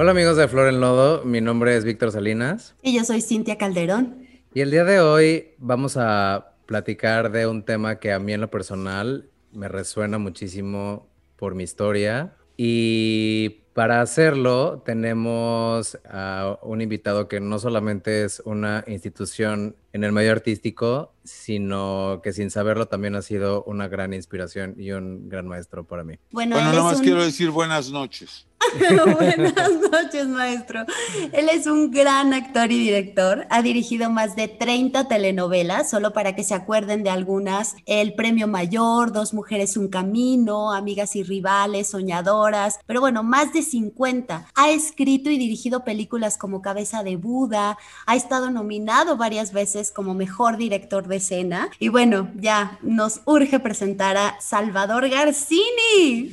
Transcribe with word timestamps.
Hola 0.00 0.12
amigos 0.12 0.38
de 0.38 0.48
Flor 0.48 0.66
en 0.68 0.80
Lodo, 0.80 1.26
mi 1.26 1.42
nombre 1.42 1.76
es 1.76 1.84
Víctor 1.84 2.10
Salinas. 2.10 2.74
Y 2.80 2.96
yo 2.96 3.04
soy 3.04 3.20
Cintia 3.20 3.58
Calderón. 3.58 4.26
Y 4.54 4.62
el 4.62 4.70
día 4.70 4.84
de 4.84 4.98
hoy 4.98 5.48
vamos 5.58 5.98
a 5.98 6.54
platicar 6.64 7.30
de 7.30 7.46
un 7.46 7.64
tema 7.64 7.98
que 7.98 8.10
a 8.10 8.18
mí 8.18 8.32
en 8.32 8.40
lo 8.40 8.50
personal 8.50 9.28
me 9.52 9.68
resuena 9.68 10.16
muchísimo 10.16 11.06
por 11.36 11.54
mi 11.54 11.64
historia. 11.64 12.34
Y 12.56 13.60
para 13.74 14.00
hacerlo 14.00 14.80
tenemos 14.86 15.98
a 16.08 16.58
un 16.62 16.80
invitado 16.80 17.28
que 17.28 17.40
no 17.40 17.58
solamente 17.58 18.24
es 18.24 18.40
una 18.46 18.82
institución 18.86 19.76
en 19.92 20.04
el 20.04 20.12
medio 20.12 20.32
artístico, 20.32 21.12
sino 21.24 22.22
que 22.22 22.32
sin 22.32 22.50
saberlo 22.50 22.88
también 22.88 23.16
ha 23.16 23.22
sido 23.22 23.64
una 23.64 23.86
gran 23.86 24.14
inspiración 24.14 24.76
y 24.78 24.92
un 24.92 25.28
gran 25.28 25.46
maestro 25.46 25.84
para 25.84 26.04
mí. 26.04 26.14
Bueno, 26.30 26.56
bueno 26.56 26.70
nada 26.70 26.84
más 26.84 27.02
quiero 27.02 27.22
decir 27.22 27.50
buenas 27.50 27.90
noches. 27.90 28.46
Buenas 29.18 29.72
noches, 29.90 30.28
maestro. 30.28 30.84
Él 31.32 31.48
es 31.48 31.66
un 31.66 31.90
gran 31.90 32.34
actor 32.34 32.70
y 32.70 32.78
director. 32.78 33.46
Ha 33.50 33.62
dirigido 33.62 34.10
más 34.10 34.36
de 34.36 34.48
30 34.48 35.08
telenovelas, 35.08 35.90
solo 35.90 36.12
para 36.12 36.34
que 36.34 36.44
se 36.44 36.54
acuerden 36.54 37.02
de 37.02 37.10
algunas. 37.10 37.76
El 37.86 38.14
Premio 38.14 38.46
Mayor, 38.46 39.12
Dos 39.12 39.32
Mujeres, 39.34 39.76
Un 39.76 39.88
Camino, 39.88 40.72
Amigas 40.72 41.16
y 41.16 41.22
Rivales, 41.22 41.90
Soñadoras. 41.90 42.78
Pero 42.86 43.00
bueno, 43.00 43.22
más 43.22 43.52
de 43.52 43.62
50. 43.62 44.46
Ha 44.54 44.70
escrito 44.70 45.30
y 45.30 45.38
dirigido 45.38 45.84
películas 45.84 46.36
como 46.36 46.62
Cabeza 46.62 47.02
de 47.02 47.16
Buda. 47.16 47.78
Ha 48.06 48.16
estado 48.16 48.50
nominado 48.50 49.16
varias 49.16 49.52
veces 49.52 49.90
como 49.90 50.14
mejor 50.14 50.56
director 50.58 51.08
de 51.08 51.16
escena. 51.16 51.70
Y 51.78 51.88
bueno, 51.88 52.30
ya 52.36 52.78
nos 52.82 53.22
urge 53.24 53.58
presentar 53.58 54.16
a 54.16 54.36
Salvador 54.40 55.08
Garcini. 55.08 56.32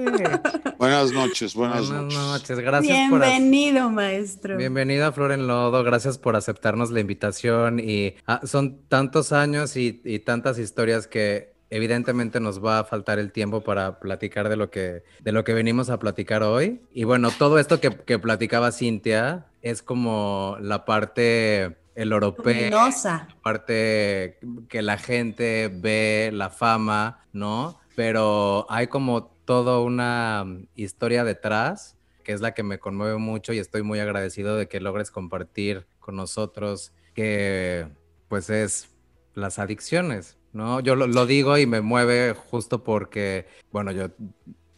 Buenas 0.78 1.12
noches 1.12 1.54
buenas, 1.54 1.90
noches. 1.90 2.58
Gracias 2.58 2.96
Bienvenido, 2.96 3.90
maestro. 3.90 4.56
Bienvenido 4.56 5.06
a 5.06 5.12
Flor 5.12 5.32
en 5.32 5.46
Lodo. 5.46 5.82
Gracias 5.82 6.18
por 6.18 6.36
aceptarnos 6.36 6.90
la 6.90 7.00
invitación. 7.00 7.80
Y 7.80 8.14
ah, 8.26 8.40
son 8.44 8.82
tantos 8.88 9.32
años 9.32 9.76
y, 9.76 9.92
tantas 10.24 10.58
historias 10.58 11.06
que 11.06 11.54
evidentemente 11.70 12.40
nos 12.40 12.64
va 12.64 12.80
a 12.80 12.84
faltar 12.84 13.18
el 13.18 13.32
tiempo 13.32 13.62
para 13.62 14.00
platicar 14.00 14.48
de 14.48 14.56
lo 14.56 14.70
que, 14.70 15.04
de 15.20 15.32
lo 15.32 15.44
que 15.44 15.54
venimos 15.54 15.90
a 15.90 15.98
platicar 15.98 16.42
hoy. 16.42 16.80
Y 16.92 17.04
bueno, 17.04 17.30
todo 17.30 17.58
esto 17.58 17.80
que, 17.80 17.90
que 17.90 18.18
platicaba 18.18 18.72
Cintia 18.72 19.46
es 19.62 19.82
como 19.82 20.56
la 20.60 20.84
parte 20.84 21.76
el 21.94 22.12
europeo, 22.12 22.70
la 22.70 23.28
parte 23.42 24.38
que 24.68 24.80
la 24.80 24.96
gente 24.96 25.70
ve, 25.72 26.30
la 26.32 26.48
fama, 26.48 27.24
¿no? 27.32 27.78
Pero 27.94 28.66
hay 28.70 28.86
como 28.86 29.34
toda 29.50 29.80
una 29.80 30.44
mm, 30.46 30.68
historia 30.76 31.24
detrás, 31.24 31.96
que 32.22 32.30
es 32.30 32.40
la 32.40 32.54
que 32.54 32.62
me 32.62 32.78
conmueve 32.78 33.16
mucho 33.16 33.52
y 33.52 33.58
estoy 33.58 33.82
muy 33.82 33.98
agradecido 33.98 34.54
de 34.54 34.68
que 34.68 34.78
logres 34.78 35.10
compartir 35.10 35.88
con 35.98 36.14
nosotros 36.14 36.92
que 37.14 37.88
pues 38.28 38.48
es 38.48 38.90
las 39.34 39.58
adicciones, 39.58 40.38
¿no? 40.52 40.78
Yo 40.78 40.94
lo, 40.94 41.26
digo 41.26 41.58
y 41.58 41.66
me 41.66 41.80
mueve 41.80 42.32
justo 42.32 42.84
porque, 42.84 43.48
bueno, 43.72 43.90
yo, 43.90 44.10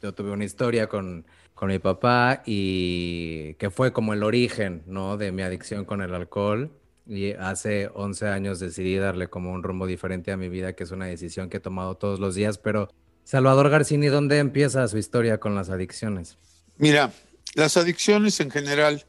yo 0.01 0.15
tuve 0.15 0.31
una 0.31 0.47
historia 0.47 0.87
con, 0.89 1.27
con 1.53 1.69
mi 1.69 1.79
papá 1.79 2.43
y 2.47 3.53
que 3.59 3.69
fue 3.69 3.93
como 3.93 4.15
el 4.15 4.23
origen, 4.23 4.85
¿no? 4.87 5.19
De 5.19 5.33
mi 5.33 5.43
adicción 5.43 5.85
con 5.85 6.01
el 6.01 6.15
alcohol. 6.15 6.71
Y 7.07 7.33
hace 7.33 7.91
11 7.93 8.29
años 8.29 8.59
decidí 8.59 8.97
darle 8.97 9.29
como 9.29 9.53
un 9.53 9.63
rumbo 9.63 9.87
diferente 9.87 10.33
a 10.33 10.39
mi 10.39 10.49
vida, 10.49 10.73
que 10.73 10.85
es 10.85 10.93
una 10.93 11.05
decisión 11.05 11.51
que 11.51 11.59
he 11.59 11.61
tomado 11.61 11.97
todos 11.97 12.21
los 12.21 12.35
días, 12.35 12.57
pero 12.57 12.89
Salvador 13.33 13.71
Garcini, 13.71 14.09
¿dónde 14.09 14.41
empieza 14.41 14.87
su 14.89 14.99
historia 14.99 15.41
con 15.41 15.55
las 15.55 15.71
adicciones? 15.71 16.37
Mira, 16.77 17.15
las 17.55 17.79
adicciones 17.79 18.39
en 18.41 18.51
general 18.51 19.07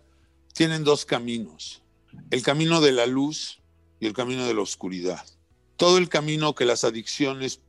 tienen 0.53 0.85
dos 0.85 1.03
caminos, 1.03 1.83
el 2.31 2.41
camino 2.41 2.79
de 2.79 2.93
la 2.93 3.05
luz 3.05 3.59
y 3.99 4.05
el 4.05 4.13
camino 4.13 4.47
de 4.47 4.53
la 4.53 4.61
oscuridad. 4.61 5.25
Todo 5.75 5.97
el 5.97 6.07
camino 6.07 6.55
que 6.55 6.63
las 6.63 6.85
adicciones 6.85 7.59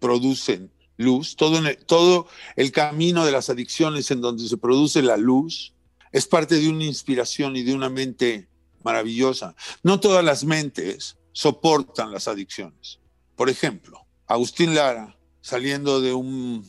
producen 0.00 0.72
luz, 0.96 1.36
todo, 1.36 1.62
todo 1.86 2.26
el 2.56 2.72
camino 2.72 3.24
de 3.24 3.30
las 3.30 3.48
adicciones 3.48 4.10
en 4.10 4.20
donde 4.20 4.48
se 4.48 4.56
produce 4.56 5.00
la 5.00 5.16
luz, 5.16 5.74
es 6.10 6.26
parte 6.26 6.56
de 6.56 6.68
una 6.70 6.86
inspiración 6.86 7.54
y 7.54 7.62
de 7.62 7.72
una 7.72 7.88
mente 7.88 8.48
maravillosa. 8.82 9.54
No 9.84 10.00
todas 10.00 10.24
las 10.24 10.42
mentes 10.42 11.18
soportan 11.30 12.10
las 12.10 12.26
adicciones. 12.26 12.98
Por 13.36 13.48
ejemplo, 13.48 14.04
Agustín 14.26 14.74
Lara 14.74 15.16
saliendo 15.44 16.00
de 16.00 16.14
un 16.14 16.66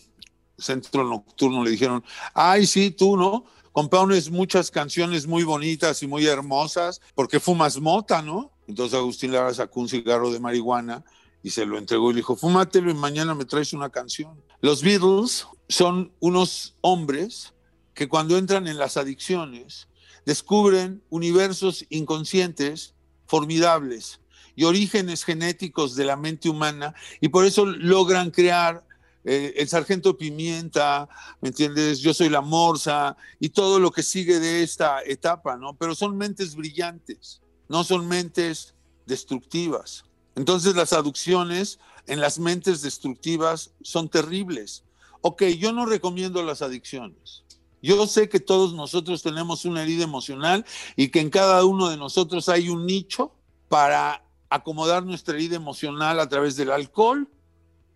centro 0.57 1.05
nocturno, 1.05 1.63
le 1.63 1.71
dijeron, 1.71 2.03
ay, 2.33 2.65
sí, 2.65 2.91
tú, 2.91 3.15
¿no? 3.15 3.45
Compones 3.71 4.29
muchas 4.29 4.69
canciones 4.69 5.27
muy 5.27 5.43
bonitas 5.43 6.03
y 6.03 6.07
muy 6.07 6.25
hermosas 6.25 6.99
porque 7.13 7.39
fumas 7.39 7.79
mota, 7.79 8.21
¿no? 8.21 8.51
Entonces 8.67 8.99
Agustín 8.99 9.31
Lara 9.31 9.53
sacó 9.53 9.79
un 9.79 9.87
cigarro 9.87 10.29
de 10.29 10.41
marihuana 10.41 11.05
y 11.41 11.51
se 11.51 11.65
lo 11.65 11.77
entregó 11.77 12.11
y 12.11 12.15
le 12.15 12.17
dijo, 12.17 12.35
fúmatelo 12.35 12.91
y 12.91 12.95
mañana 12.95 13.33
me 13.33 13.45
traes 13.45 13.71
una 13.71 13.89
canción. 13.89 14.43
Los 14.59 14.83
Beatles 14.83 15.47
son 15.69 16.11
unos 16.19 16.75
hombres 16.81 17.53
que 17.93 18.09
cuando 18.09 18.37
entran 18.37 18.67
en 18.67 18.77
las 18.77 18.97
adicciones 18.97 19.87
descubren 20.25 21.01
universos 21.09 21.85
inconscientes 21.89 22.93
formidables 23.25 24.19
y 24.55 24.63
orígenes 24.63 25.23
genéticos 25.23 25.95
de 25.95 26.05
la 26.05 26.15
mente 26.15 26.49
humana 26.49 26.93
y 27.21 27.29
por 27.29 27.45
eso 27.45 27.65
logran 27.65 28.31
crear 28.31 28.83
eh, 29.23 29.53
el 29.57 29.67
sargento 29.67 30.17
Pimienta, 30.17 31.09
¿me 31.41 31.49
entiendes? 31.49 31.99
Yo 31.99 32.13
soy 32.13 32.29
la 32.29 32.41
Morsa 32.41 33.17
y 33.39 33.49
todo 33.49 33.79
lo 33.79 33.91
que 33.91 34.03
sigue 34.03 34.39
de 34.39 34.61
esta 34.61 35.01
etapa, 35.03 35.57
¿no? 35.57 35.75
Pero 35.75 35.95
son 35.95 36.15
mentes 36.15 36.55
brillantes, 36.55 37.41
no 37.67 37.83
son 37.83 38.07
mentes 38.07 38.75
destructivas. 39.07 40.05
Entonces 40.35 40.75
las 40.75 40.93
adicciones 40.93 41.79
en 42.05 42.19
las 42.19 42.37
mentes 42.37 42.81
destructivas 42.81 43.71
son 43.81 44.09
terribles. 44.09 44.83
Ok, 45.21 45.43
yo 45.57 45.71
no 45.71 45.87
recomiendo 45.87 46.43
las 46.43 46.61
adicciones. 46.61 47.43
Yo 47.81 48.05
sé 48.07 48.29
que 48.29 48.39
todos 48.39 48.73
nosotros 48.73 49.23
tenemos 49.23 49.65
una 49.65 49.83
herida 49.83 50.03
emocional 50.03 50.65
y 50.95 51.09
que 51.09 51.19
en 51.19 51.29
cada 51.29 51.63
uno 51.65 51.89
de 51.89 51.97
nosotros 51.97 52.49
hay 52.49 52.69
un 52.69 52.85
nicho 52.85 53.31
para 53.69 54.24
acomodar 54.55 55.05
nuestra 55.05 55.35
herida 55.35 55.55
emocional 55.55 56.19
a 56.19 56.29
través 56.29 56.55
del 56.55 56.71
alcohol, 56.71 57.27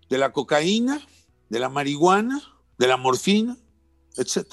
de 0.09 0.17
la 0.17 0.31
cocaína, 0.31 1.01
de 1.49 1.59
la 1.59 1.69
marihuana, 1.69 2.41
de 2.77 2.87
la 2.87 2.97
morfina, 2.97 3.57
etc. 4.17 4.45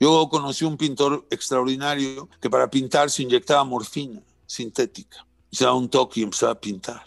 Yo 0.00 0.28
conocí 0.28 0.64
un 0.64 0.76
pintor 0.76 1.26
extraordinario 1.30 2.28
que 2.40 2.50
para 2.50 2.70
pintar 2.70 3.10
se 3.10 3.22
inyectaba 3.22 3.64
morfina 3.64 4.22
sintética. 4.46 5.26
Se 5.50 5.64
daba 5.64 5.76
un 5.76 5.88
toque 5.88 6.20
y 6.20 6.22
empezaba 6.24 6.52
a 6.52 6.60
pintar. 6.60 7.02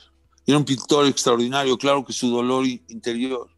Era 0.46 0.58
un 0.58 0.66
pintor 0.66 1.06
extraordinario, 1.08 1.78
claro 1.78 2.06
que 2.06 2.14
su 2.14 2.30
dolor 2.30 2.66
interior 2.66 3.50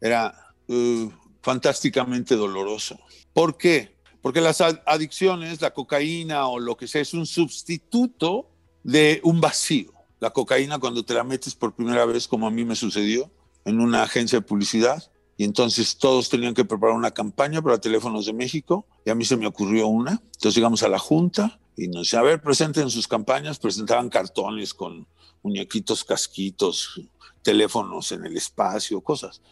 era 0.00 0.34
eh, 0.68 1.08
fantásticamente 1.42 2.36
doloroso. 2.36 2.98
¿Por 3.32 3.56
qué? 3.56 3.96
Porque 4.20 4.40
las 4.40 4.60
adicciones, 4.60 5.60
la 5.60 5.72
cocaína 5.72 6.48
o 6.48 6.58
lo 6.58 6.76
que 6.76 6.88
sea, 6.88 7.02
es 7.02 7.14
un 7.14 7.26
sustituto 7.26 8.50
de 8.82 9.20
un 9.22 9.40
vacío. 9.40 9.93
La 10.24 10.30
cocaína 10.30 10.78
cuando 10.78 11.04
te 11.04 11.12
la 11.12 11.22
metes 11.22 11.54
por 11.54 11.74
primera 11.74 12.06
vez, 12.06 12.26
como 12.26 12.46
a 12.46 12.50
mí 12.50 12.64
me 12.64 12.76
sucedió, 12.76 13.30
en 13.66 13.78
una 13.78 14.04
agencia 14.04 14.38
de 14.38 14.46
publicidad, 14.46 15.12
y 15.36 15.44
entonces 15.44 15.98
todos 15.98 16.30
tenían 16.30 16.54
que 16.54 16.64
preparar 16.64 16.96
una 16.96 17.10
campaña 17.10 17.60
para 17.60 17.76
Teléfonos 17.76 18.24
de 18.24 18.32
México, 18.32 18.86
y 19.04 19.10
a 19.10 19.14
mí 19.14 19.26
se 19.26 19.36
me 19.36 19.46
ocurrió 19.46 19.86
una. 19.86 20.12
Entonces 20.12 20.54
llegamos 20.54 20.82
a 20.82 20.88
la 20.88 20.98
junta 20.98 21.60
y 21.76 21.88
nos 21.88 22.06
decía, 22.06 22.20
a 22.20 22.22
ver, 22.22 22.40
presenten 22.40 22.88
sus 22.88 23.06
campañas, 23.06 23.58
presentaban 23.58 24.08
cartones 24.08 24.72
con 24.72 25.06
muñequitos, 25.42 26.04
casquitos, 26.04 27.02
teléfonos 27.42 28.10
en 28.12 28.24
el 28.24 28.34
espacio, 28.38 29.02
cosas. 29.02 29.42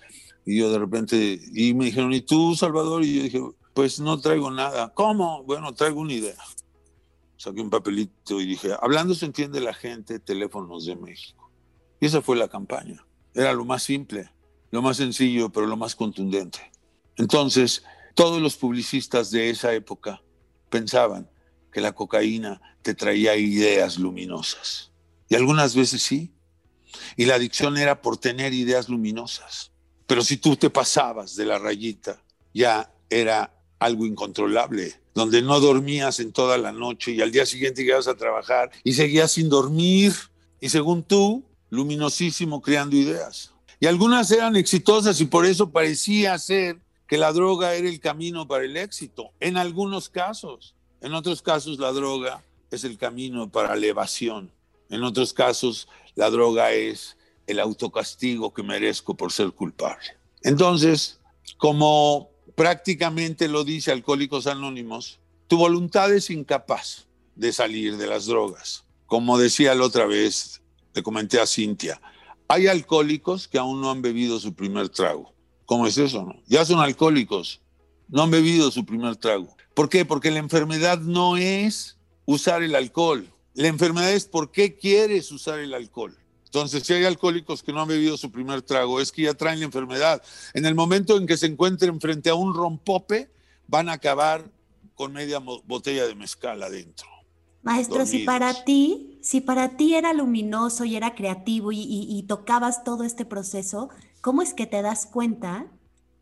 Y 0.46 0.56
yo 0.56 0.72
de 0.72 0.78
repente, 0.78 1.38
y 1.52 1.74
me 1.74 1.84
dijeron, 1.84 2.14
¿y 2.14 2.22
tú, 2.22 2.56
Salvador? 2.56 3.04
Y 3.04 3.14
yo 3.14 3.22
dije, 3.24 3.42
pues 3.74 4.00
no 4.00 4.18
traigo 4.18 4.50
nada. 4.50 4.90
¿Cómo? 4.94 5.42
Bueno, 5.42 5.74
traigo 5.74 6.00
una 6.00 6.14
idea 6.14 6.42
saqué 7.42 7.60
un 7.60 7.70
papelito 7.70 8.40
y 8.40 8.46
dije, 8.46 8.70
hablando 8.80 9.16
se 9.16 9.26
entiende 9.26 9.60
la 9.60 9.74
gente, 9.74 10.20
teléfonos 10.20 10.86
de 10.86 10.94
México. 10.94 11.50
Y 12.00 12.06
esa 12.06 12.22
fue 12.22 12.36
la 12.36 12.46
campaña. 12.46 13.04
Era 13.34 13.52
lo 13.52 13.64
más 13.64 13.82
simple, 13.82 14.30
lo 14.70 14.80
más 14.80 14.98
sencillo, 14.98 15.50
pero 15.50 15.66
lo 15.66 15.76
más 15.76 15.96
contundente. 15.96 16.70
Entonces, 17.16 17.82
todos 18.14 18.40
los 18.40 18.56
publicistas 18.56 19.32
de 19.32 19.50
esa 19.50 19.74
época 19.74 20.22
pensaban 20.70 21.28
que 21.72 21.80
la 21.80 21.90
cocaína 21.90 22.60
te 22.80 22.94
traía 22.94 23.34
ideas 23.34 23.98
luminosas. 23.98 24.92
Y 25.28 25.34
algunas 25.34 25.74
veces 25.74 26.00
sí. 26.00 26.30
Y 27.16 27.24
la 27.24 27.34
adicción 27.34 27.76
era 27.76 28.02
por 28.02 28.18
tener 28.18 28.52
ideas 28.52 28.88
luminosas. 28.88 29.72
Pero 30.06 30.22
si 30.22 30.36
tú 30.36 30.54
te 30.54 30.70
pasabas 30.70 31.34
de 31.34 31.46
la 31.46 31.58
rayita, 31.58 32.22
ya 32.54 32.94
era 33.10 33.52
algo 33.80 34.06
incontrolable 34.06 35.01
donde 35.14 35.42
no 35.42 35.60
dormías 35.60 36.20
en 36.20 36.32
toda 36.32 36.58
la 36.58 36.72
noche 36.72 37.12
y 37.12 37.20
al 37.20 37.30
día 37.30 37.46
siguiente 37.46 37.82
llegabas 37.82 38.08
a 38.08 38.16
trabajar 38.16 38.70
y 38.82 38.94
seguías 38.94 39.32
sin 39.32 39.48
dormir 39.48 40.14
y 40.60 40.68
según 40.68 41.02
tú, 41.02 41.44
luminosísimo 41.70 42.60
creando 42.62 42.96
ideas. 42.96 43.52
Y 43.80 43.86
algunas 43.86 44.30
eran 44.30 44.56
exitosas 44.56 45.20
y 45.20 45.24
por 45.24 45.44
eso 45.44 45.70
parecía 45.70 46.38
ser 46.38 46.78
que 47.06 47.18
la 47.18 47.32
droga 47.32 47.74
era 47.74 47.88
el 47.88 48.00
camino 48.00 48.46
para 48.46 48.64
el 48.64 48.76
éxito, 48.76 49.32
en 49.40 49.56
algunos 49.56 50.08
casos. 50.08 50.74
En 51.00 51.14
otros 51.14 51.42
casos 51.42 51.78
la 51.78 51.92
droga 51.92 52.42
es 52.70 52.84
el 52.84 52.96
camino 52.96 53.50
para 53.50 53.74
la 53.76 53.86
evasión. 53.86 54.50
En 54.88 55.02
otros 55.02 55.32
casos 55.32 55.88
la 56.14 56.30
droga 56.30 56.72
es 56.72 57.16
el 57.46 57.58
autocastigo 57.58 58.54
que 58.54 58.62
merezco 58.62 59.14
por 59.14 59.32
ser 59.32 59.50
culpable. 59.50 60.16
Entonces, 60.42 61.18
como 61.58 62.31
prácticamente 62.54 63.48
lo 63.48 63.64
dice 63.64 63.92
Alcohólicos 63.92 64.46
Anónimos, 64.46 65.20
tu 65.48 65.58
voluntad 65.58 66.12
es 66.12 66.30
incapaz 66.30 67.06
de 67.34 67.52
salir 67.52 67.96
de 67.96 68.06
las 68.06 68.26
drogas. 68.26 68.84
Como 69.06 69.38
decía 69.38 69.74
la 69.74 69.84
otra 69.84 70.06
vez, 70.06 70.62
le 70.94 71.02
comenté 71.02 71.40
a 71.40 71.46
Cintia, 71.46 72.00
hay 72.48 72.66
alcohólicos 72.66 73.48
que 73.48 73.58
aún 73.58 73.80
no 73.80 73.90
han 73.90 74.02
bebido 74.02 74.38
su 74.38 74.54
primer 74.54 74.88
trago. 74.88 75.32
¿Cómo 75.66 75.86
es 75.86 75.96
eso? 75.96 76.22
No? 76.22 76.36
Ya 76.46 76.64
son 76.64 76.80
alcohólicos, 76.80 77.60
no 78.08 78.22
han 78.22 78.30
bebido 78.30 78.70
su 78.70 78.84
primer 78.84 79.16
trago. 79.16 79.56
¿Por 79.74 79.88
qué? 79.88 80.04
Porque 80.04 80.30
la 80.30 80.38
enfermedad 80.38 80.98
no 81.00 81.36
es 81.36 81.96
usar 82.26 82.62
el 82.62 82.74
alcohol. 82.74 83.26
La 83.54 83.68
enfermedad 83.68 84.12
es 84.12 84.26
por 84.26 84.50
qué 84.50 84.76
quieres 84.76 85.32
usar 85.32 85.58
el 85.60 85.74
alcohol. 85.74 86.16
Entonces, 86.54 86.82
si 86.82 86.92
hay 86.92 87.06
alcohólicos 87.06 87.62
que 87.62 87.72
no 87.72 87.80
han 87.80 87.88
bebido 87.88 88.18
su 88.18 88.30
primer 88.30 88.60
trago, 88.60 89.00
es 89.00 89.10
que 89.10 89.22
ya 89.22 89.32
traen 89.32 89.60
la 89.60 89.64
enfermedad. 89.64 90.22
En 90.52 90.66
el 90.66 90.74
momento 90.74 91.16
en 91.16 91.26
que 91.26 91.38
se 91.38 91.46
encuentren 91.46 91.98
frente 91.98 92.28
a 92.28 92.34
un 92.34 92.52
rompope, 92.52 93.30
van 93.68 93.88
a 93.88 93.92
acabar 93.92 94.44
con 94.94 95.14
media 95.14 95.38
botella 95.38 96.06
de 96.06 96.14
mezcal 96.14 96.62
adentro. 96.62 97.08
Maestro, 97.62 98.04
si 98.04 98.18
para 98.24 98.64
ti, 98.64 99.18
si 99.22 99.40
para 99.40 99.78
ti 99.78 99.94
era 99.94 100.12
luminoso 100.12 100.84
y 100.84 100.94
era 100.94 101.14
creativo 101.14 101.72
y, 101.72 102.22
tocabas 102.28 102.84
todo 102.84 103.04
este 103.04 103.24
proceso, 103.24 103.88
¿cómo 104.20 104.42
es 104.42 104.52
que 104.52 104.66
te 104.66 104.82
das 104.82 105.06
cuenta 105.06 105.68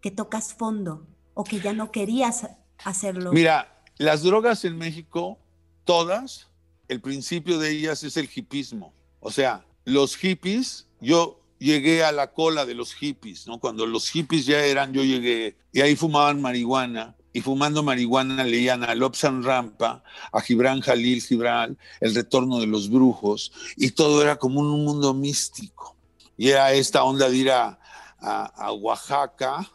que 0.01 0.13
tocas 0.13 0.55
fondo 0.55 1.09
o 1.35 1.43
que 1.43 1.59
ya 1.59 1.73
no 1.73 1.91
querías 1.91 2.47
hacerlo? 2.85 3.33
Mira, 3.33 3.83
las 3.99 4.23
drogas 4.23 4.65
en 4.65 4.79
México, 4.79 5.41
todas, 5.83 6.47
el 6.87 7.01
principio 7.01 7.59
de 7.59 7.73
ellas 7.73 8.05
es 8.05 8.17
el 8.17 8.31
hipismo. 8.33 8.95
O 9.19 9.33
sea, 9.33 9.65
los 9.85 10.17
hippies, 10.17 10.87
yo 11.01 11.41
llegué 11.59 12.05
a 12.05 12.13
la 12.13 12.33
cola 12.33 12.67
de 12.67 12.75
los 12.75 12.95
hippies, 12.95 13.47
¿no? 13.47 13.59
Cuando 13.59 13.87
los 13.87 14.09
hippies 14.11 14.47
ya 14.47 14.65
eran, 14.65 14.93
yo 14.93 15.03
llegué 15.05 15.57
y 15.73 15.81
ahí 15.81 15.97
fumaban 15.97 16.41
marihuana 16.41 17.17
y 17.33 17.41
fumando 17.43 17.83
marihuana 17.83 18.45
leían 18.45 18.83
a 18.83 18.95
Lobsan 18.95 19.43
Rampa, 19.43 20.03
a 20.33 20.41
Gibran 20.41 20.81
Jalil 20.81 21.23
Gibran, 21.23 21.79
El 22.01 22.15
retorno 22.15 22.59
de 22.59 22.67
los 22.67 22.91
brujos, 22.91 23.53
y 23.77 23.93
todo 23.93 24.23
era 24.23 24.37
como 24.37 24.61
un 24.61 24.85
mundo 24.85 25.15
místico. 25.15 25.97
Y 26.37 26.49
era 26.49 26.73
esta 26.73 27.05
onda 27.05 27.29
de 27.29 27.37
ir 27.37 27.51
a, 27.51 27.79
a, 28.19 28.73
Oaxaca, 28.73 29.71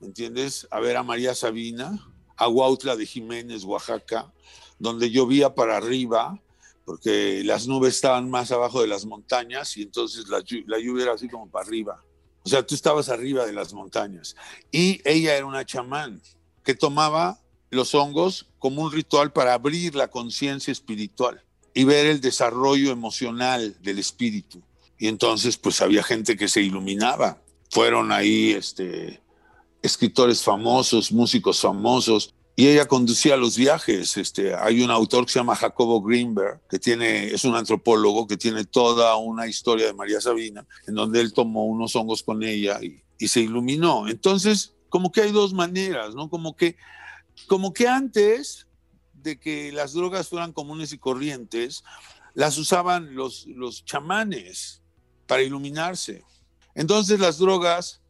¿me 0.00 0.06
entiendes? 0.06 0.66
A 0.70 0.80
ver 0.80 0.96
a 0.96 1.02
María 1.02 1.34
Sabina, 1.34 2.08
a 2.36 2.48
Huautla 2.48 2.96
de 2.96 3.04
Jiménez, 3.04 3.64
Oaxaca, 3.64 4.32
donde 4.78 5.10
llovía 5.10 5.54
para 5.54 5.76
arriba, 5.76 6.40
porque 6.84 7.42
las 7.44 7.66
nubes 7.66 7.94
estaban 7.94 8.28
más 8.30 8.50
abajo 8.50 8.80
de 8.80 8.88
las 8.88 9.04
montañas 9.04 9.76
y 9.76 9.82
entonces 9.82 10.26
la, 10.28 10.40
lluvia 10.40 11.04
era 11.04 11.12
así 11.14 11.28
como 11.28 11.48
para 11.48 11.66
arriba. 11.66 12.04
O 12.44 12.48
sea, 12.48 12.66
tú 12.66 12.74
estabas 12.74 13.08
arriba 13.08 13.46
de 13.46 13.52
las 13.52 13.72
montañas. 13.72 14.34
Y 14.72 15.00
ella 15.04 15.36
era 15.36 15.46
una 15.46 15.64
chamán 15.64 16.20
que 16.64 16.74
tomaba 16.74 17.40
los 17.70 17.94
hongos 17.94 18.48
como 18.58 18.82
un 18.82 18.92
ritual 18.92 19.32
para 19.32 19.54
abrir 19.54 19.94
la 19.94 20.08
conciencia 20.08 20.72
espiritual 20.72 21.42
y 21.72 21.84
ver 21.84 22.06
el 22.06 22.20
desarrollo 22.20 22.90
emocional 22.90 23.76
del 23.80 23.98
espíritu. 23.98 24.60
Y 24.98 25.08
entonces, 25.08 25.56
pues 25.56 25.80
había 25.80 26.02
gente 26.02 26.36
que 26.36 26.48
se 26.48 26.62
iluminaba. 26.62 27.40
Fueron 27.70 28.12
ahí 28.12 28.52
este, 28.52 29.22
escritores 29.82 30.42
famosos, 30.42 31.12
músicos 31.12 31.60
famosos, 31.60 32.34
y 32.54 32.68
ella 32.68 32.86
conducía 32.86 33.36
los 33.36 33.56
viajes. 33.56 34.16
Este, 34.16 34.54
hay 34.54 34.82
un 34.82 34.90
autor 34.90 35.24
que 35.24 35.32
se 35.32 35.38
llama 35.38 35.56
Jacobo 35.56 36.02
Greenberg, 36.02 36.60
que 36.68 36.78
tiene, 36.78 37.28
es 37.28 37.44
un 37.44 37.54
antropólogo 37.54 38.26
que 38.26 38.36
tiene 38.36 38.64
toda 38.64 39.16
una 39.16 39.46
historia 39.46 39.86
de 39.86 39.94
María 39.94 40.20
Sabina, 40.20 40.66
en 40.86 40.94
donde 40.94 41.20
él 41.20 41.32
tomó 41.32 41.66
unos 41.66 41.96
hongos 41.96 42.22
con 42.22 42.42
ella 42.42 42.80
y, 42.82 43.02
se 43.28 43.40
iluminó. 43.40 44.08
Entonces, 44.08 44.74
como 44.88 45.12
que 45.12 45.20
hay 45.20 45.30
dos 45.30 45.54
maneras, 45.54 46.12
¿no? 46.16 46.28
Como 46.28 46.56
que, 46.56 46.76
como 47.46 47.72
que 47.72 47.86
antes 47.86 48.66
de 49.12 49.38
que 49.38 49.70
las 49.70 49.92
drogas 49.92 50.28
fueran 50.28 50.52
comunes 50.52 50.92
y 50.92 50.98
corrientes, 50.98 51.84
las 52.34 52.58
usaban 52.58 53.14
los, 53.14 53.46
los 53.46 53.84
chamanes 53.84 54.82
para 55.28 55.44
iluminarse. 55.44 56.24
Entonces 56.74 57.20
las 57.20 57.38
drogas, 57.38 58.00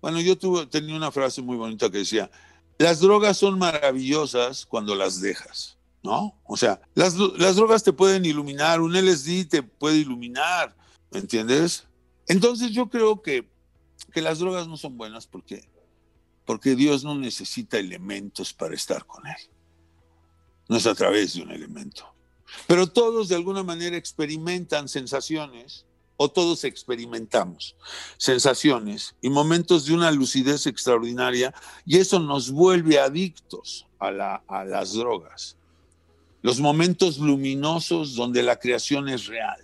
bueno, 0.00 0.20
yo 0.20 0.38
tuve, 0.38 0.64
tenía 0.66 0.96
una 0.96 1.12
frase 1.12 1.42
muy 1.42 1.58
bonita 1.58 1.90
que 1.90 1.98
decía, 1.98 2.30
las 2.82 2.98
drogas 2.98 3.36
son 3.36 3.58
maravillosas 3.60 4.66
cuando 4.66 4.96
las 4.96 5.20
dejas, 5.20 5.78
¿no? 6.02 6.36
O 6.44 6.56
sea, 6.56 6.80
las, 6.94 7.14
drogas 7.14 7.84
te 7.84 7.92
pueden 7.92 8.24
iluminar, 8.24 8.80
un 8.80 8.92
LSD 8.92 9.46
te 9.48 9.62
puede 9.62 9.98
iluminar, 9.98 10.74
¿me 11.12 11.20
entiendes? 11.20 11.84
Entonces 12.26 12.72
yo 12.72 12.90
creo 12.90 13.22
que, 13.22 13.48
que 14.12 14.20
las 14.20 14.40
drogas 14.40 14.66
no 14.66 14.76
son 14.76 14.96
buenas 14.96 15.28
porque 15.28 15.70
porque 16.44 16.74
Dios 16.74 17.04
no 17.04 17.14
necesita 17.14 17.78
elementos 17.78 18.52
para 18.52 18.74
estar 18.74 19.06
con 19.06 19.24
Él. 19.28 19.36
No 20.68 20.76
es 20.76 20.86
a 20.86 20.94
través 20.96 21.34
de 21.34 21.42
un 21.42 21.52
elemento. 21.52 22.12
Pero 22.66 22.88
todos 22.88 23.28
de 23.28 23.36
alguna 23.36 23.62
manera 23.62 23.96
experimentan 23.96 24.88
sensaciones, 24.88 25.86
todos 26.28 26.64
experimentamos 26.64 27.76
sensaciones 28.18 29.14
y 29.20 29.30
momentos 29.30 29.86
de 29.86 29.94
una 29.94 30.10
lucidez 30.10 30.66
extraordinaria, 30.66 31.54
y 31.84 31.98
eso 31.98 32.18
nos 32.18 32.50
vuelve 32.50 32.98
adictos 32.98 33.86
a, 33.98 34.42
a 34.46 34.64
las 34.64 34.92
drogas. 34.92 35.56
Los 36.42 36.60
momentos 36.60 37.18
luminosos 37.18 38.14
donde 38.14 38.42
la 38.42 38.58
creación 38.58 39.08
es 39.08 39.26
real. 39.26 39.58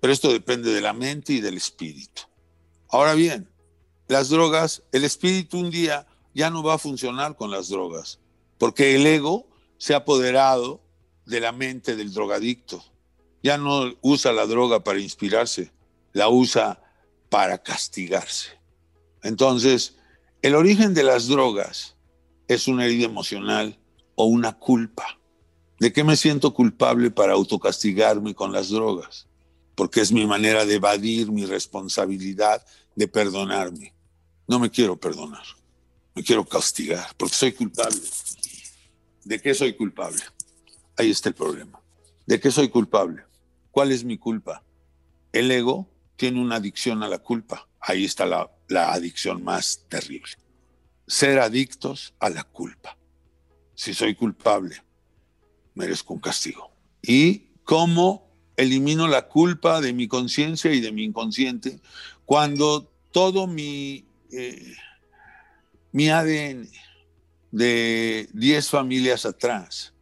Pero 0.00 0.12
esto 0.12 0.30
depende 0.30 0.72
de 0.72 0.82
la 0.82 0.92
mente 0.92 1.32
y 1.32 1.40
del 1.40 1.56
espíritu. 1.56 2.22
Ahora 2.90 3.14
bien, 3.14 3.48
las 4.06 4.28
drogas, 4.28 4.82
el 4.92 5.02
espíritu 5.02 5.58
un 5.58 5.70
día 5.70 6.06
ya 6.34 6.50
no 6.50 6.62
va 6.62 6.74
a 6.74 6.78
funcionar 6.78 7.36
con 7.36 7.50
las 7.50 7.70
drogas, 7.70 8.20
porque 8.58 8.96
el 8.96 9.06
ego 9.06 9.46
se 9.78 9.94
ha 9.94 9.98
apoderado 9.98 10.82
de 11.24 11.40
la 11.40 11.52
mente 11.52 11.96
del 11.96 12.12
drogadicto. 12.12 12.84
Ya 13.42 13.56
no 13.56 13.94
usa 14.02 14.32
la 14.32 14.46
droga 14.46 14.84
para 14.84 15.00
inspirarse, 15.00 15.72
la 16.14 16.30
usa 16.30 16.82
para 17.28 17.58
castigarse. 17.58 18.48
Entonces, 19.22 19.96
el 20.40 20.54
origen 20.54 20.94
de 20.94 21.02
las 21.02 21.28
drogas 21.28 21.96
es 22.48 22.66
una 22.68 22.86
herida 22.86 23.04
emocional 23.04 23.78
o 24.14 24.24
una 24.24 24.58
culpa. 24.58 25.18
¿De 25.78 25.92
qué 25.92 26.04
me 26.04 26.16
siento 26.16 26.54
culpable 26.54 27.10
para 27.10 27.34
autocastigarme 27.34 28.34
con 28.34 28.50
las 28.50 28.70
drogas? 28.70 29.26
Porque 29.74 30.00
es 30.00 30.10
mi 30.10 30.26
manera 30.26 30.64
de 30.64 30.76
evadir 30.76 31.30
mi 31.30 31.44
responsabilidad 31.44 32.64
de 32.94 33.08
perdonarme. 33.08 33.92
No 34.48 34.58
me 34.58 34.70
quiero 34.70 34.96
perdonar 34.96 35.44
me 36.14 36.22
quiero 36.22 36.44
castigar 36.44 37.06
porque 37.16 37.34
soy 37.34 37.52
culpable. 37.52 38.00
¿De 39.24 39.40
qué 39.40 39.54
soy 39.54 39.74
culpable? 39.74 40.22
Ahí 40.96 41.10
está 41.10 41.28
el 41.28 41.34
problema. 41.34 41.80
¿De 42.26 42.38
qué 42.38 42.50
soy 42.50 42.68
culpable? 42.68 43.24
¿Cuál 43.70 43.90
es 43.90 44.04
mi 44.04 44.16
culpa? 44.16 44.62
El 45.32 45.50
ego 45.50 45.88
tiene 46.16 46.40
una 46.40 46.56
adicción 46.56 47.02
a 47.02 47.08
la 47.08 47.18
culpa. 47.18 47.68
Ahí 47.80 48.04
está 48.04 48.26
la, 48.26 48.50
la 48.68 48.92
adicción 48.92 49.42
más 49.42 49.84
terrible. 49.88 50.32
Ser 51.06 51.38
adictos 51.38 52.14
a 52.18 52.30
la 52.30 52.44
culpa. 52.44 52.96
Si 53.74 53.92
soy 53.92 54.14
culpable, 54.14 54.82
merezco 55.74 56.14
un 56.14 56.20
castigo. 56.20 56.72
¿Y 57.02 57.50
cómo 57.64 58.30
elimino 58.56 59.08
la 59.08 59.28
culpa 59.28 59.80
de 59.80 59.92
mi 59.92 60.08
conciencia 60.08 60.72
y 60.72 60.80
de 60.80 60.92
mi 60.92 61.04
inconsciente 61.04 61.80
cuando 62.24 62.90
todo 63.12 63.46
mi... 63.46 64.06
Eh, 64.32 64.74
mi 65.94 66.10
ADN 66.10 66.68
de 67.52 68.28
10 68.32 68.68
familias 68.68 69.24
atrás 69.24 69.94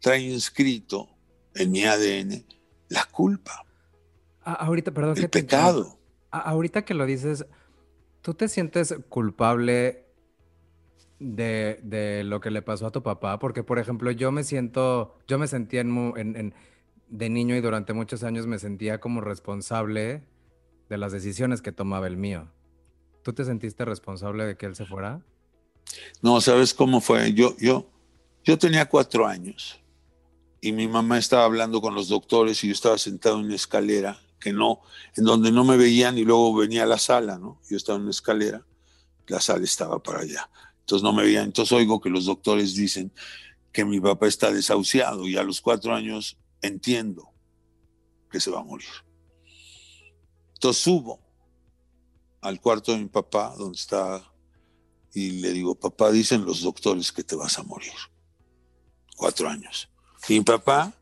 trae 0.00 0.20
inscrito 0.20 1.08
en 1.54 1.72
mi 1.72 1.84
ADN 1.84 2.44
la 2.90 3.04
culpa. 3.06 3.64
Ahorita, 4.44 4.92
perdón. 4.92 5.16
El 5.18 5.28
pecado. 5.28 5.98
ahorita 6.30 6.84
que 6.84 6.94
lo 6.94 7.06
dices, 7.06 7.46
¿tú 8.22 8.34
te 8.34 8.48
sientes 8.48 8.94
culpable 9.08 10.06
de, 11.18 12.22
lo 12.24 12.40
que 12.40 12.50
le 12.50 12.62
pasó 12.62 12.86
a 12.86 12.90
tu 12.90 13.02
papá? 13.02 13.38
Porque, 13.38 13.62
por 13.62 13.78
ejemplo, 13.78 14.10
yo 14.10 14.32
me 14.32 14.44
siento, 14.44 15.16
yo 15.26 15.38
me 15.38 15.46
sentía 15.46 15.80
en, 15.80 16.54
de 17.08 17.28
niño 17.28 17.56
y 17.56 17.60
durante 17.60 17.92
muchos 17.92 18.22
años 18.24 18.46
me 18.46 18.58
sentía 18.58 19.00
como 19.00 19.20
responsable 19.20 20.22
de 20.88 20.98
las 20.98 21.12
decisiones 21.12 21.62
que 21.62 21.72
tomaba 21.72 22.06
el 22.06 22.16
mío. 22.16 22.48
¿Tú 23.22 23.32
te 23.32 23.44
sentiste 23.44 23.84
responsable 23.84 24.44
de 24.44 24.56
que 24.56 24.66
él 24.66 24.76
se 24.76 24.84
fuera? 24.84 25.22
No, 26.20 26.40
¿sabes 26.40 26.74
cómo 26.74 27.00
fue? 27.00 27.32
Yo, 27.32 27.56
yo, 27.58 27.86
yo 28.44 28.58
tenía 28.58 28.86
cuatro 28.86 29.26
años 29.26 29.80
y 30.60 30.72
mi 30.72 30.88
mamá 30.88 31.18
estaba 31.18 31.44
hablando 31.44 31.80
con 31.80 31.94
los 31.94 32.08
doctores 32.08 32.62
y 32.64 32.68
yo 32.68 32.72
estaba 32.72 32.98
sentado 32.98 33.38
en 33.38 33.46
una 33.46 33.54
escalera 33.54 34.18
que 34.44 34.52
no, 34.52 34.82
en 35.16 35.24
donde 35.24 35.50
no 35.50 35.64
me 35.64 35.78
veían 35.78 36.18
y 36.18 36.22
luego 36.22 36.54
venía 36.54 36.82
a 36.82 36.86
la 36.86 36.98
sala, 36.98 37.38
¿no? 37.38 37.62
Yo 37.70 37.78
estaba 37.78 37.96
en 37.96 38.02
una 38.02 38.10
escalera, 38.10 38.62
la 39.26 39.40
sala 39.40 39.64
estaba 39.64 40.02
para 40.02 40.20
allá. 40.20 40.50
Entonces 40.80 41.02
no 41.02 41.14
me 41.14 41.22
veían. 41.22 41.46
Entonces 41.46 41.72
oigo 41.72 41.98
que 41.98 42.10
los 42.10 42.26
doctores 42.26 42.74
dicen 42.74 43.10
que 43.72 43.86
mi 43.86 44.00
papá 44.00 44.26
está 44.26 44.52
desahuciado 44.52 45.26
y 45.26 45.38
a 45.38 45.42
los 45.42 45.62
cuatro 45.62 45.94
años 45.94 46.36
entiendo 46.60 47.32
que 48.30 48.38
se 48.38 48.50
va 48.50 48.60
a 48.60 48.64
morir. 48.64 48.90
Entonces 50.52 50.82
subo 50.82 51.20
al 52.42 52.60
cuarto 52.60 52.92
de 52.92 52.98
mi 52.98 53.06
papá, 53.06 53.54
donde 53.56 53.78
está, 53.78 54.30
y 55.14 55.40
le 55.40 55.52
digo, 55.52 55.74
papá, 55.74 56.10
dicen 56.10 56.44
los 56.44 56.60
doctores 56.60 57.10
que 57.10 57.24
te 57.24 57.34
vas 57.34 57.58
a 57.58 57.62
morir. 57.62 57.94
Cuatro 59.16 59.48
años. 59.48 59.88
Y 60.28 60.34
mi 60.34 60.44
papá, 60.44 60.92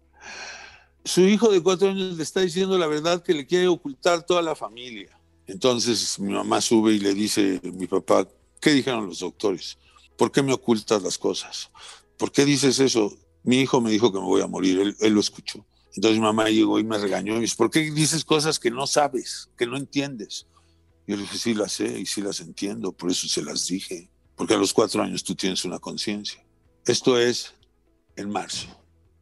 su 1.04 1.22
hijo 1.22 1.50
de 1.50 1.62
cuatro 1.62 1.88
años 1.88 2.16
le 2.16 2.22
está 2.22 2.40
diciendo 2.40 2.78
la 2.78 2.86
verdad 2.86 3.22
que 3.22 3.34
le 3.34 3.46
quiere 3.46 3.68
ocultar 3.68 4.24
toda 4.24 4.42
la 4.42 4.54
familia. 4.54 5.18
Entonces 5.46 6.18
mi 6.18 6.32
mamá 6.32 6.60
sube 6.60 6.92
y 6.92 6.98
le 6.98 7.14
dice, 7.14 7.60
mi 7.74 7.86
papá, 7.86 8.28
¿qué 8.60 8.72
dijeron 8.72 9.06
los 9.06 9.18
doctores? 9.18 9.78
¿Por 10.16 10.30
qué 10.30 10.42
me 10.42 10.52
ocultas 10.52 11.02
las 11.02 11.18
cosas? 11.18 11.70
¿Por 12.16 12.30
qué 12.30 12.44
dices 12.44 12.78
eso? 12.78 13.16
Mi 13.42 13.60
hijo 13.60 13.80
me 13.80 13.90
dijo 13.90 14.12
que 14.12 14.18
me 14.18 14.24
voy 14.24 14.40
a 14.40 14.46
morir, 14.46 14.78
él, 14.80 14.96
él 15.00 15.12
lo 15.12 15.20
escuchó. 15.20 15.66
Entonces 15.94 16.18
mi 16.18 16.24
mamá 16.24 16.48
llegó 16.48 16.78
y 16.78 16.84
me 16.84 16.96
regañó 16.96 17.36
y 17.36 17.40
dice, 17.40 17.56
¿por 17.56 17.70
qué 17.70 17.90
dices 17.90 18.24
cosas 18.24 18.58
que 18.58 18.70
no 18.70 18.86
sabes, 18.86 19.50
que 19.58 19.66
no 19.66 19.76
entiendes? 19.76 20.46
Yo 21.06 21.16
le 21.16 21.22
dije, 21.22 21.36
sí 21.36 21.54
las 21.54 21.72
sé 21.72 21.98
y 21.98 22.06
sí 22.06 22.22
las 22.22 22.40
entiendo, 22.40 22.92
por 22.92 23.10
eso 23.10 23.26
se 23.26 23.42
las 23.42 23.66
dije, 23.66 24.08
porque 24.36 24.54
a 24.54 24.58
los 24.58 24.72
cuatro 24.72 25.02
años 25.02 25.24
tú 25.24 25.34
tienes 25.34 25.64
una 25.64 25.80
conciencia. 25.80 26.42
Esto 26.86 27.18
es 27.18 27.54
en 28.16 28.30
marzo. 28.30 28.68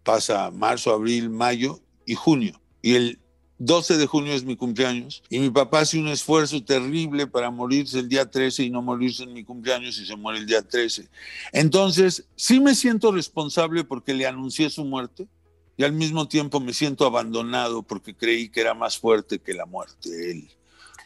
Pasa 0.02 0.50
marzo, 0.50 0.92
abril, 0.92 1.30
mayo 1.30 1.80
y 2.07 2.14
junio. 2.14 2.61
Y 2.83 2.95
el 2.95 3.21
12 3.59 3.99
de 3.99 4.07
junio 4.07 4.33
es 4.33 4.45
mi 4.45 4.57
cumpleaños 4.57 5.23
y 5.28 5.38
mi 5.38 5.50
papá 5.50 5.80
hace 5.80 5.99
un 5.99 6.09
esfuerzo 6.09 6.64
terrible 6.64 7.26
para 7.26 7.50
morirse 7.50 7.99
el 7.99 8.09
día 8.09 8.30
13 8.30 8.64
y 8.64 8.71
no 8.71 8.80
morirse 8.80 9.25
en 9.25 9.35
mi 9.35 9.45
cumpleaños 9.45 9.99
y 9.99 10.07
se 10.07 10.16
muere 10.16 10.38
el 10.38 10.47
día 10.47 10.62
13. 10.62 11.09
Entonces, 11.52 12.25
sí 12.37 12.59
me 12.59 12.75
siento 12.75 13.12
responsable 13.12 13.85
porque 13.85 14.14
le 14.14 14.26
anuncié 14.26 14.71
su 14.71 14.85
muerte 14.85 15.28
y 15.76 15.85
al 15.85 15.92
mismo 15.92 16.26
tiempo 16.26 16.59
me 16.59 16.73
siento 16.73 17.04
abandonado 17.04 17.83
porque 17.83 18.14
creí 18.14 18.49
que 18.49 18.62
era 18.62 18.73
más 18.73 18.99
fuerte 18.99 19.38
que 19.38 19.52
la 19.52 19.66
muerte 19.66 20.30
él 20.30 20.49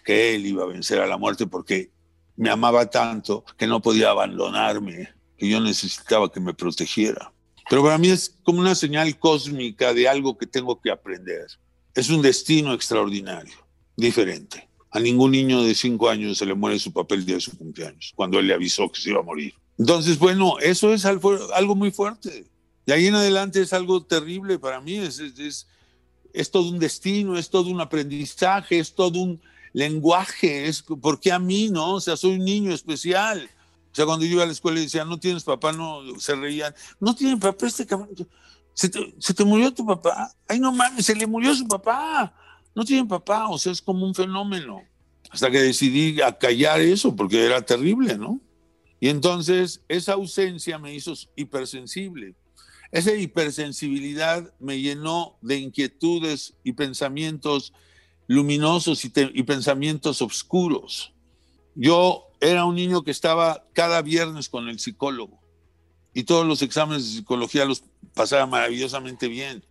que 0.04 0.34
él 0.34 0.46
iba 0.46 0.62
a 0.62 0.66
vencer 0.66 1.00
a 1.00 1.06
la 1.06 1.16
muerte 1.16 1.46
porque 1.46 1.90
me 2.36 2.50
amaba 2.50 2.90
tanto 2.90 3.44
que 3.56 3.66
no 3.66 3.80
podía 3.80 4.10
abandonarme, 4.10 5.08
que 5.36 5.48
yo 5.48 5.60
necesitaba 5.60 6.30
que 6.30 6.40
me 6.40 6.54
protegiera. 6.54 7.32
Pero 7.68 7.82
para 7.82 7.98
mí 7.98 8.08
es 8.08 8.34
como 8.42 8.60
una 8.60 8.74
señal 8.74 9.18
cósmica 9.18 9.94
de 9.94 10.08
algo 10.08 10.36
que 10.36 10.46
tengo 10.46 10.80
que 10.80 10.90
aprender. 10.90 11.46
Es 11.94 12.10
un 12.10 12.22
destino 12.22 12.74
extraordinario, 12.74 13.54
diferente. 13.96 14.68
A 14.90 15.00
ningún 15.00 15.32
niño 15.32 15.62
de 15.62 15.74
cinco 15.74 16.08
años 16.08 16.38
se 16.38 16.46
le 16.46 16.54
muere 16.54 16.78
su 16.78 16.92
papel 16.92 17.20
el 17.20 17.26
día 17.26 17.34
de 17.36 17.40
su 17.40 17.56
cumpleaños, 17.56 18.12
cuando 18.14 18.38
él 18.38 18.46
le 18.46 18.54
avisó 18.54 18.90
que 18.90 19.00
se 19.00 19.10
iba 19.10 19.20
a 19.20 19.24
morir. 19.24 19.54
Entonces, 19.78 20.18
bueno, 20.18 20.58
eso 20.60 20.92
es 20.92 21.04
algo, 21.04 21.74
muy 21.74 21.90
fuerte. 21.90 22.44
De 22.86 22.92
ahí 22.92 23.06
en 23.06 23.14
adelante 23.14 23.60
es 23.60 23.72
algo 23.72 24.04
terrible 24.04 24.58
para 24.58 24.80
mí. 24.80 24.96
Es, 24.96 26.50
todo 26.50 26.68
un 26.68 26.78
destino, 26.78 27.38
es 27.38 27.50
todo 27.50 27.70
un 27.70 27.80
aprendizaje, 27.80 28.78
es 28.78 28.94
todo 28.94 29.18
un, 29.20 29.40
lenguaje, 29.74 30.68
es 30.68 30.82
porque 30.82 31.32
a 31.32 31.38
mí, 31.38 31.68
¿no? 31.68 31.94
O 31.94 32.00
sea, 32.00 32.16
soy 32.16 32.36
un 32.36 32.44
niño 32.44 32.72
especial. 32.72 33.50
O 33.94 33.96
sea, 33.96 34.06
cuando 34.06 34.26
yo 34.26 34.32
iba 34.32 34.42
a 34.42 34.46
la 34.46 34.52
escuela 34.52 34.80
y 34.80 34.82
decía, 34.82 35.04
no 35.04 35.20
tienes 35.20 35.44
papá, 35.44 35.70
no, 35.70 36.02
se 36.18 36.34
reían, 36.34 36.74
no 36.98 37.14
tienen 37.14 37.38
papá, 37.38 37.68
este 37.68 37.86
cabrón, 37.86 38.10
¿se 38.74 38.88
te, 38.88 39.44
murió 39.44 39.72
tu 39.72 39.86
papá, 39.86 40.34
ay 40.48 40.58
no 40.58 40.72
mames, 40.72 41.06
se 41.06 41.14
le 41.14 41.28
murió 41.28 41.54
su 41.54 41.68
papá, 41.68 42.34
no 42.74 42.84
tienen 42.84 43.06
papá, 43.06 43.48
o 43.48 43.56
sea, 43.56 43.70
es 43.70 43.80
como 43.80 44.04
un 44.04 44.12
fenómeno. 44.12 44.82
Hasta 45.30 45.48
que 45.48 45.60
decidí 45.60 46.20
acallar 46.20 46.80
eso, 46.80 47.14
porque 47.14 47.46
era 47.46 47.62
terrible, 47.62 48.18
¿no? 48.18 48.40
Y 48.98 49.10
entonces 49.10 49.80
esa 49.86 50.14
ausencia 50.14 50.76
me 50.80 50.92
hizo 50.92 51.14
hipersensible. 51.36 52.34
Esa 52.90 53.14
hipersensibilidad 53.14 54.52
me 54.58 54.80
llenó 54.80 55.38
de 55.40 55.58
inquietudes 55.58 56.54
y 56.64 56.72
pensamientos 56.72 57.72
luminosos 58.26 59.04
y, 59.04 59.42
pensamientos 59.44 60.20
oscuros. 60.20 61.12
Yo 61.76 62.26
era 62.44 62.64
un 62.64 62.74
niño 62.74 63.02
que 63.02 63.10
estaba 63.10 63.64
cada 63.72 64.02
viernes 64.02 64.48
con 64.48 64.68
el 64.68 64.78
psicólogo 64.78 65.40
y 66.12 66.24
todos 66.24 66.46
los 66.46 66.60
exámenes 66.62 67.06
de 67.06 67.18
psicología 67.18 67.64
los 67.64 67.84
pasaba 68.12 68.46
maravillosamente 68.46 69.28
bien, 69.28 69.64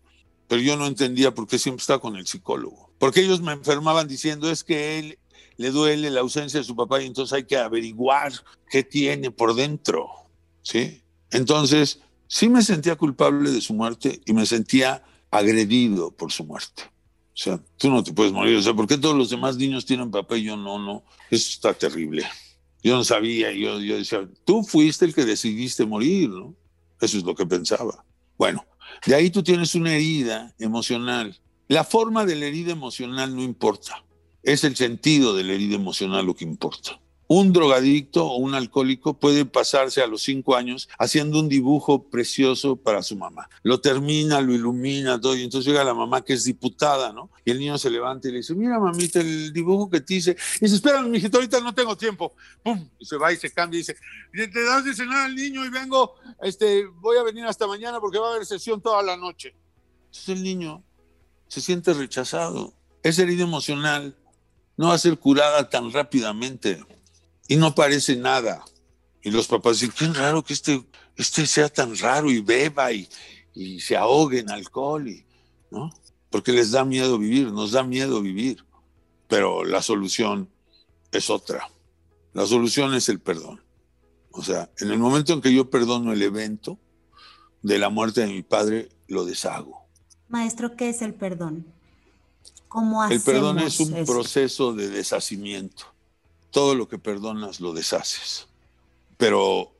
pero 0.47 0.61
yo 0.61 0.75
no 0.75 0.87
entendía 0.87 1.33
por 1.33 1.47
qué 1.47 1.59
siempre 1.59 1.81
estaba 1.81 2.01
con 2.01 2.15
el 2.15 2.25
psicólogo. 2.25 2.91
Porque 2.97 3.21
ellos 3.21 3.41
me 3.41 3.53
enfermaban 3.53 4.07
diciendo 4.07 4.49
es 4.49 4.63
que 4.63 4.99
él 4.99 5.19
le 5.57 5.69
duele 5.69 6.09
la 6.09 6.21
ausencia 6.21 6.59
de 6.59 6.65
su 6.65 6.75
papá 6.75 7.01
y 7.01 7.05
entonces 7.05 7.33
hay 7.33 7.45
que 7.45 7.57
averiguar 7.57 8.33
qué 8.69 8.83
tiene 8.83 9.29
por 9.29 9.53
dentro, 9.53 10.09
¿sí? 10.63 11.03
Entonces, 11.31 12.01
sí 12.27 12.49
me 12.49 12.63
sentía 12.63 12.95
culpable 12.95 13.51
de 13.51 13.61
su 13.61 13.73
muerte 13.73 14.19
y 14.25 14.33
me 14.33 14.47
sentía 14.47 15.03
agredido 15.29 16.11
por 16.11 16.31
su 16.31 16.43
muerte. 16.43 16.83
O 17.33 17.37
sea, 17.37 17.59
tú 17.77 17.89
no 17.89 18.03
te 18.03 18.13
puedes 18.13 18.31
morir. 18.31 18.57
O 18.57 18.61
sea, 18.61 18.73
¿por 18.73 18.87
qué 18.87 18.97
todos 18.97 19.15
los 19.15 19.29
demás 19.29 19.57
niños 19.57 19.85
tienen 19.85 20.11
papá 20.11 20.37
y 20.37 20.43
yo 20.43 20.57
no? 20.57 20.77
No, 20.77 21.03
eso 21.29 21.49
está 21.49 21.73
terrible. 21.73 22.25
Yo 22.83 22.95
no 22.95 23.03
sabía, 23.03 23.51
yo, 23.53 23.79
yo 23.79 23.97
decía, 23.97 24.27
tú 24.45 24.63
fuiste 24.63 25.05
el 25.05 25.15
que 25.15 25.25
decidiste 25.25 25.85
morir, 25.85 26.29
¿no? 26.29 26.53
Eso 26.99 27.17
es 27.17 27.23
lo 27.23 27.33
que 27.33 27.45
pensaba. 27.45 28.05
Bueno, 28.37 28.65
de 29.05 29.15
ahí 29.15 29.29
tú 29.29 29.41
tienes 29.41 29.73
una 29.75 29.95
herida 29.95 30.53
emocional. 30.59 31.39
La 31.69 31.83
forma 31.83 32.25
de 32.25 32.35
la 32.35 32.45
herida 32.45 32.73
emocional 32.73 33.35
no 33.35 33.41
importa. 33.41 34.03
Es 34.43 34.65
el 34.65 34.75
sentido 34.75 35.33
de 35.33 35.43
la 35.43 35.53
herida 35.53 35.75
emocional 35.75 36.25
lo 36.25 36.35
que 36.35 36.43
importa. 36.43 36.99
Un 37.35 37.51
drogadicto 37.51 38.27
o 38.27 38.37
un 38.37 38.53
alcohólico 38.53 39.15
puede 39.15 39.43
pasarse 39.43 40.03
a 40.03 40.05
los 40.05 40.21
cinco 40.21 40.55
años 40.55 40.87
haciendo 40.99 41.39
un 41.39 41.49
dibujo 41.49 42.07
precioso 42.07 42.75
para 42.75 43.01
su 43.01 43.15
mamá. 43.15 43.49
Lo 43.63 43.81
termina, 43.81 44.39
lo 44.39 44.53
ilumina, 44.53 45.19
todo, 45.19 45.35
y 45.35 45.41
entonces 45.41 45.67
llega 45.67 45.83
la 45.83 45.95
mamá 45.95 46.23
que 46.23 46.33
es 46.33 46.43
diputada, 46.43 47.11
¿no? 47.11 47.31
Y 47.43 47.49
el 47.49 47.57
niño 47.57 47.79
se 47.79 47.89
levanta 47.89 48.27
y 48.27 48.33
le 48.33 48.37
dice, 48.37 48.53
mira 48.53 48.77
mamita, 48.77 49.19
el 49.19 49.51
dibujo 49.51 49.89
que 49.89 49.99
te 49.99 50.13
hice. 50.13 50.37
Y 50.57 50.65
dice, 50.65 50.75
espera, 50.75 51.01
mijito, 51.01 51.37
ahorita 51.37 51.59
no 51.59 51.73
tengo 51.73 51.97
tiempo. 51.97 52.35
¡Pum! 52.61 52.87
Y 52.99 53.05
se 53.05 53.17
va 53.17 53.33
y 53.33 53.37
se 53.37 53.51
cambia 53.51 53.77
y 53.77 53.81
dice, 53.81 53.97
te 54.31 54.63
das 54.63 54.85
de 54.85 54.93
cenar 54.93 55.25
al 55.25 55.35
niño 55.35 55.65
y 55.65 55.69
vengo, 55.69 56.13
este, 56.39 56.85
voy 56.85 57.17
a 57.17 57.23
venir 57.23 57.45
hasta 57.45 57.65
mañana 57.65 57.99
porque 57.99 58.19
va 58.19 58.27
a 58.27 58.35
haber 58.35 58.45
sesión 58.45 58.79
toda 58.79 59.01
la 59.01 59.17
noche. 59.17 59.55
Entonces 60.05 60.29
el 60.29 60.43
niño 60.43 60.83
se 61.47 61.61
siente 61.61 61.95
rechazado. 61.95 62.75
Esa 63.01 63.23
herida 63.23 63.41
emocional 63.41 64.15
no 64.77 64.89
va 64.89 64.93
a 64.93 64.99
ser 64.99 65.17
curada 65.17 65.67
tan 65.67 65.91
rápidamente 65.91 66.79
y 67.47 67.55
no 67.55 67.75
parece 67.75 68.15
nada. 68.15 68.63
Y 69.21 69.31
los 69.31 69.47
papás 69.47 69.79
dicen, 69.79 69.95
qué 69.97 70.19
raro 70.19 70.43
que 70.43 70.53
este, 70.53 70.83
este 71.15 71.45
sea 71.45 71.69
tan 71.69 71.97
raro 71.97 72.29
y 72.29 72.41
beba 72.41 72.91
y, 72.91 73.07
y 73.53 73.79
se 73.79 73.95
ahogue 73.95 74.39
en 74.39 74.50
alcohol, 74.50 75.07
y, 75.07 75.25
¿no? 75.71 75.93
Porque 76.29 76.51
les 76.51 76.71
da 76.71 76.83
miedo 76.83 77.17
vivir, 77.17 77.51
nos 77.51 77.71
da 77.71 77.83
miedo 77.83 78.21
vivir. 78.21 78.65
Pero 79.27 79.63
la 79.63 79.81
solución 79.81 80.50
es 81.12 81.29
otra. 81.29 81.69
La 82.33 82.45
solución 82.45 82.93
es 82.95 83.07
el 83.09 83.19
perdón. 83.19 83.62
O 84.31 84.43
sea, 84.43 84.69
en 84.79 84.91
el 84.91 84.97
momento 84.97 85.33
en 85.33 85.41
que 85.41 85.53
yo 85.53 85.69
perdono 85.69 86.12
el 86.12 86.21
evento 86.21 86.79
de 87.62 87.77
la 87.77 87.89
muerte 87.89 88.21
de 88.21 88.27
mi 88.27 88.41
padre, 88.41 88.89
lo 89.07 89.25
deshago. 89.25 89.85
Maestro, 90.27 90.75
¿qué 90.75 90.89
es 90.89 91.01
el 91.03 91.13
perdón? 91.13 91.65
¿Cómo 92.67 93.05
el 93.05 93.21
perdón 93.21 93.59
es 93.59 93.79
un 93.79 94.03
proceso 94.05 94.73
de 94.73 94.89
deshacimiento 94.89 95.92
todo 96.53 96.75
lo 96.75 96.88
que 96.88 97.00
perdonas 97.00 97.60
lo 97.60 97.74
deshaces. 97.74 98.48
Pero 99.17 99.75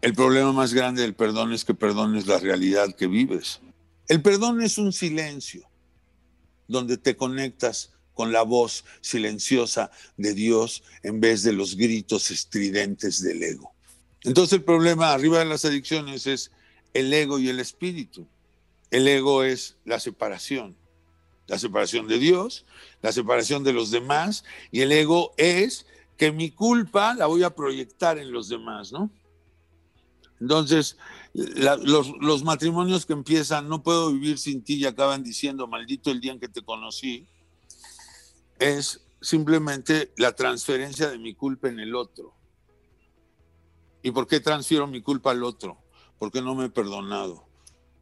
el 0.00 0.14
problema 0.14 0.50
más 0.50 0.72
grande 0.72 1.02
del 1.02 1.14
perdón 1.14 1.52
es 1.52 1.66
que 1.66 1.74
perdones 1.74 2.26
la 2.26 2.38
realidad 2.38 2.96
que 2.96 3.06
vives. 3.06 3.60
El 4.08 4.22
perdón 4.22 4.62
es 4.62 4.78
un 4.78 4.94
silencio 4.94 5.68
donde 6.68 6.96
te 6.96 7.16
conectas 7.16 7.92
con 8.14 8.32
la 8.32 8.42
voz 8.42 8.84
silenciosa 9.02 9.90
de 10.16 10.32
Dios 10.32 10.82
en 11.02 11.20
vez 11.20 11.42
de 11.42 11.52
los 11.52 11.76
gritos 11.76 12.30
estridentes 12.30 13.22
del 13.22 13.42
ego. 13.42 13.70
Entonces 14.22 14.54
el 14.54 14.64
problema 14.64 15.12
arriba 15.12 15.38
de 15.38 15.44
las 15.44 15.66
adicciones 15.66 16.26
es 16.26 16.50
el 16.94 17.12
ego 17.12 17.38
y 17.38 17.50
el 17.50 17.60
espíritu. 17.60 18.26
El 18.90 19.06
ego 19.06 19.44
es 19.44 19.76
la 19.84 20.00
separación 20.00 20.74
la 21.48 21.58
separación 21.58 22.06
de 22.06 22.18
Dios, 22.18 22.64
la 23.02 23.10
separación 23.10 23.64
de 23.64 23.72
los 23.72 23.90
demás, 23.90 24.44
y 24.70 24.82
el 24.82 24.92
ego 24.92 25.32
es 25.36 25.86
que 26.16 26.30
mi 26.30 26.50
culpa 26.50 27.14
la 27.14 27.26
voy 27.26 27.42
a 27.42 27.54
proyectar 27.54 28.18
en 28.18 28.30
los 28.30 28.48
demás, 28.48 28.92
¿no? 28.92 29.10
Entonces, 30.40 30.96
los, 31.34 32.12
los, 32.20 32.44
matrimonios 32.44 33.04
que 33.06 33.12
empiezan, 33.12 33.68
no 33.68 33.82
puedo 33.82 34.12
vivir 34.12 34.38
sin 34.38 34.62
ti 34.62 34.74
y 34.74 34.84
acaban 34.86 35.24
diciendo, 35.24 35.66
maldito 35.66 36.12
el 36.12 36.20
día 36.20 36.32
en 36.32 36.38
que 36.38 36.48
te 36.48 36.62
conocí, 36.62 37.26
es 38.60 39.00
simplemente 39.20 40.12
la 40.16 40.32
transferencia 40.32 41.10
de 41.10 41.18
mi 41.18 41.34
culpa 41.34 41.68
en 41.68 41.80
el 41.80 41.96
otro. 41.96 42.34
¿Y 44.02 44.12
por 44.12 44.28
qué 44.28 44.38
transfiero 44.38 44.86
mi 44.86 45.02
culpa 45.02 45.32
al 45.32 45.42
otro? 45.42 45.78
Porque 46.18 46.40
no 46.40 46.54
me 46.54 46.66
he 46.66 46.70
perdonado. 46.70 47.48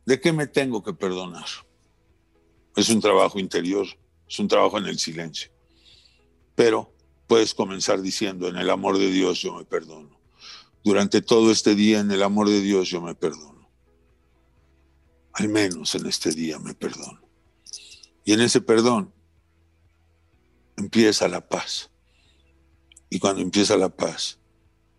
¿De 0.04 0.20
qué 0.20 0.32
me 0.32 0.46
tengo 0.46 0.82
que 0.82 0.92
perdonar? 0.92 1.46
Es 2.76 2.90
un 2.90 3.00
trabajo 3.00 3.38
interior, 3.38 3.86
es 4.28 4.38
un 4.38 4.48
trabajo 4.48 4.78
en 4.78 4.86
el 4.86 4.98
silencio. 4.98 5.50
Pero 6.54 6.92
puedes 7.26 7.54
comenzar 7.54 8.00
diciendo, 8.00 8.48
en 8.48 8.56
el 8.56 8.70
amor 8.70 8.98
de 8.98 9.10
Dios 9.10 9.40
yo 9.40 9.54
me 9.54 9.64
perdono. 9.64 10.14
durante 10.84 11.20
todo 11.20 11.50
este 11.50 11.74
día 11.74 11.98
en 11.98 12.12
el 12.12 12.22
amor 12.22 12.48
de 12.48 12.60
Dios 12.60 12.88
yo 12.88 13.00
me 13.00 13.16
perdono. 13.16 13.68
Al 15.32 15.48
menos 15.48 15.94
en 15.96 16.06
este 16.06 16.30
día 16.30 16.60
me 16.60 16.74
perdono. 16.74 17.20
Y 18.24 18.32
en 18.32 18.40
ese 18.40 18.60
perdón 18.60 19.12
empieza 20.76 21.26
la 21.26 21.48
paz. 21.48 21.90
Y 23.10 23.18
cuando 23.18 23.42
empieza 23.42 23.76
la 23.76 23.88
paz, 23.88 24.38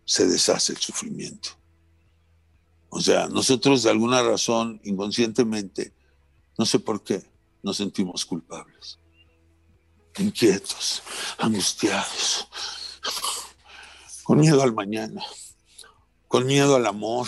se 0.04 0.28
deshace 0.28 0.74
el 0.74 0.80
sufrimiento. 0.80 1.50
O 2.90 3.00
sea, 3.00 3.28
nosotros 3.28 3.84
de 3.84 3.90
alguna 3.90 4.24
razón, 4.24 4.82
inconscientemente, 4.84 5.94
no 6.58 6.66
sé 6.66 6.80
por 6.80 7.04
qué, 7.04 7.24
nos 7.68 7.76
sentimos 7.76 8.26
culpables, 8.26 8.98
inquietos, 10.18 11.04
angustiados, 11.38 12.48
con 14.24 14.40
miedo 14.40 14.64
al 14.64 14.74
mañana, 14.74 15.22
con 16.30 16.46
miedo 16.46 16.78
al 16.78 16.86
amor. 16.86 17.28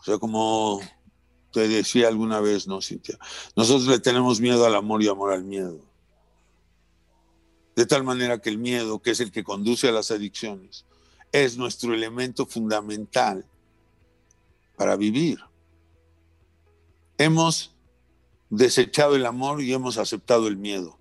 O 0.00 0.02
sea, 0.02 0.18
como 0.18 0.80
te 1.52 1.68
decía 1.68 2.08
alguna 2.08 2.40
vez, 2.40 2.66
¿no, 2.66 2.82
Cintia? 2.82 3.16
Nosotros 3.54 3.86
le 3.86 4.00
tenemos 4.00 4.40
miedo 4.40 4.66
al 4.66 4.74
amor 4.74 5.04
y 5.04 5.08
amor 5.08 5.32
al 5.32 5.44
miedo. 5.44 5.84
De 7.76 7.86
tal 7.86 8.02
manera 8.02 8.40
que 8.40 8.50
el 8.50 8.58
miedo, 8.58 9.00
que 9.00 9.12
es 9.12 9.20
el 9.20 9.30
que 9.30 9.44
conduce 9.44 9.88
a 9.88 9.92
las 9.92 10.10
adicciones, 10.10 10.84
es 11.30 11.56
nuestro 11.56 11.94
elemento 11.94 12.44
fundamental 12.44 13.46
para 14.76 14.96
vivir. 14.96 15.38
Hemos 17.18 17.77
desechado 18.50 19.16
el 19.16 19.26
amor 19.26 19.62
y 19.62 19.72
hemos 19.72 19.98
aceptado 19.98 20.48
el 20.48 20.56
miedo. 20.56 20.98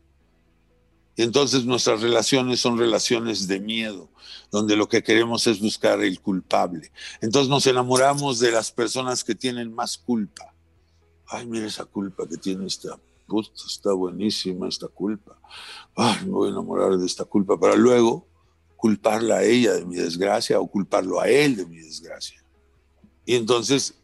Entonces 1.18 1.66
nuestras 1.66 2.02
relaciones 2.02 2.60
son 2.60 2.78
relaciones 2.78 3.48
de 3.48 3.60
miedo, 3.60 4.10
donde 4.52 4.76
lo 4.76 4.88
que 4.88 5.02
queremos 5.02 5.48
es 5.48 5.60
buscar 5.60 6.02
el 6.02 6.22
culpable. 6.22 6.92
Entonces 7.22 7.50
nos 7.50 7.66
enamoramos 7.66 8.40
de 8.40 8.52
las 8.52 8.72
personas 8.72 9.24
que 9.24 9.34
tienen 9.34 9.74
más 9.74 9.98
culpa. 9.98 10.54
Ay, 11.26 11.48
mira 11.48 11.66
esa 11.66 11.86
culpa 11.86 12.28
que 12.28 12.38
tiene 12.38 12.68
esta 12.68 13.00
puta, 13.28 13.50
está 13.66 13.94
buenísima 13.94 14.68
esta 14.68 14.88
culpa. 14.88 15.38
Ay, 15.96 16.26
me 16.26 16.32
voy 16.32 16.50
a 16.50 16.52
enamorar 16.52 16.96
de 16.98 17.06
esta 17.06 17.26
culpa 17.26 17.60
para 17.60 17.76
luego 17.76 18.28
culparla 18.76 19.38
a 19.38 19.44
ella 19.44 19.74
de 19.74 19.86
mi 19.86 19.96
desgracia 19.96 20.60
o 20.60 20.68
culparlo 20.68 21.20
a 21.20 21.28
él 21.28 21.56
de 21.56 21.66
mi 21.66 21.78
desgracia. 21.78 22.44
Y 23.26 23.36
entonces, 23.36 23.96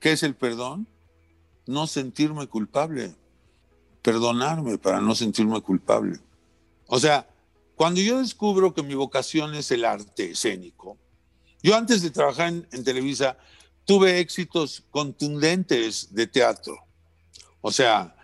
¿qué 0.00 0.12
es 0.12 0.24
el 0.24 0.34
perdón? 0.34 0.88
No 1.68 1.86
sentirme 1.86 2.46
culpable, 2.46 3.14
perdonarme 4.00 4.78
para 4.78 5.02
no 5.02 5.14
sentirme 5.14 5.60
culpable. 5.60 6.18
O 6.86 6.98
sea, 6.98 7.28
cuando 7.76 8.00
yo 8.00 8.20
descubro 8.20 8.72
que 8.72 8.82
mi 8.82 8.94
vocación 8.94 9.54
es 9.54 9.70
el 9.70 9.84
arte 9.84 10.30
escénico, 10.30 10.96
yo 11.62 11.76
antes 11.76 12.00
de 12.00 12.10
trabajar 12.10 12.48
en, 12.48 12.84
Televisa 12.84 13.36
tuve 13.84 14.18
éxitos 14.18 14.82
contundentes 14.90 16.14
de 16.14 16.26
teatro. 16.26 16.78
O 17.60 17.70
sea, 17.70 18.16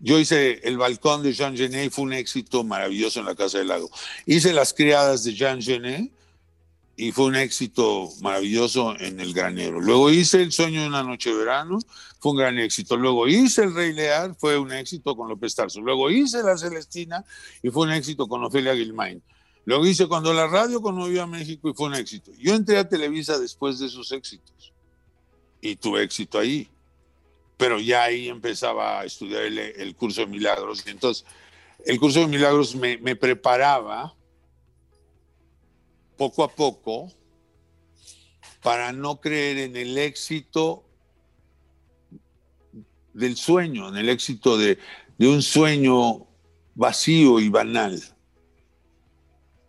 yo 0.00 0.18
hice 0.18 0.60
El 0.64 0.76
Balcón 0.76 1.22
de 1.22 1.32
Jean 1.32 1.56
Genet, 1.56 1.92
fue 1.92 2.04
un 2.04 2.14
éxito 2.14 2.64
maravilloso 2.64 3.20
en 3.20 3.26
la 3.26 3.36
Casa 3.36 3.58
del 3.58 3.68
Lago. 3.68 3.88
Hice 4.26 4.52
Las 4.52 4.74
Criadas 4.74 5.22
de 5.22 5.34
Jean 5.34 5.62
Genet 5.62 6.10
y 7.00 7.12
fue 7.12 7.26
un 7.26 7.36
éxito 7.36 8.08
maravilloso 8.22 8.98
en 8.98 9.20
El 9.20 9.32
Granero. 9.32 9.80
Luego 9.80 10.10
hice 10.10 10.42
El 10.42 10.50
Sueño 10.50 10.80
de 10.80 10.88
una 10.88 11.04
Noche 11.04 11.30
de 11.30 11.36
Verano, 11.36 11.78
fue 12.18 12.32
un 12.32 12.38
gran 12.38 12.58
éxito. 12.58 12.96
Luego 12.96 13.28
hice 13.28 13.62
El 13.62 13.72
Rey 13.72 13.92
Lear, 13.92 14.34
fue 14.34 14.58
un 14.58 14.72
éxito 14.72 15.14
con 15.14 15.28
López 15.28 15.54
Tarso. 15.54 15.80
Luego 15.80 16.10
hice 16.10 16.42
La 16.42 16.58
Celestina 16.58 17.24
y 17.62 17.70
fue 17.70 17.86
un 17.86 17.92
éxito 17.92 18.26
con 18.26 18.42
Ofelia 18.42 18.74
Guilmain. 18.74 19.22
Luego 19.64 19.86
hice 19.86 20.08
Cuando 20.08 20.34
la 20.34 20.48
radio 20.48 20.82
conmovió 20.82 21.22
a 21.22 21.28
México 21.28 21.70
y 21.70 21.72
fue 21.72 21.86
un 21.86 21.94
éxito. 21.94 22.32
Yo 22.36 22.56
entré 22.56 22.78
a 22.78 22.88
Televisa 22.88 23.38
después 23.38 23.78
de 23.78 23.86
esos 23.86 24.10
éxitos 24.10 24.72
y 25.60 25.76
tuve 25.76 26.02
éxito 26.02 26.40
ahí. 26.40 26.68
Pero 27.56 27.78
ya 27.78 28.02
ahí 28.02 28.28
empezaba 28.28 29.00
a 29.00 29.04
estudiar 29.04 29.44
el, 29.44 29.94
curso 29.94 30.22
de 30.22 30.26
milagros. 30.26 30.82
Y 30.84 30.90
entonces, 30.90 31.24
el 31.86 32.00
curso 32.00 32.20
de 32.20 32.26
milagros 32.26 32.74
me, 32.74 32.98
me 32.98 33.14
preparaba 33.14 34.17
poco 36.18 36.42
a 36.42 36.54
poco 36.54 37.10
para 38.62 38.92
no 38.92 39.20
creer 39.20 39.58
en 39.58 39.76
el 39.76 39.96
éxito 39.96 40.84
del 43.14 43.36
sueño, 43.36 43.88
en 43.88 43.96
el 43.96 44.08
éxito 44.08 44.58
de, 44.58 44.78
un 45.18 45.42
sueño 45.42 46.26
vacío 46.74 47.40
y 47.40 47.48
banal. 47.48 48.02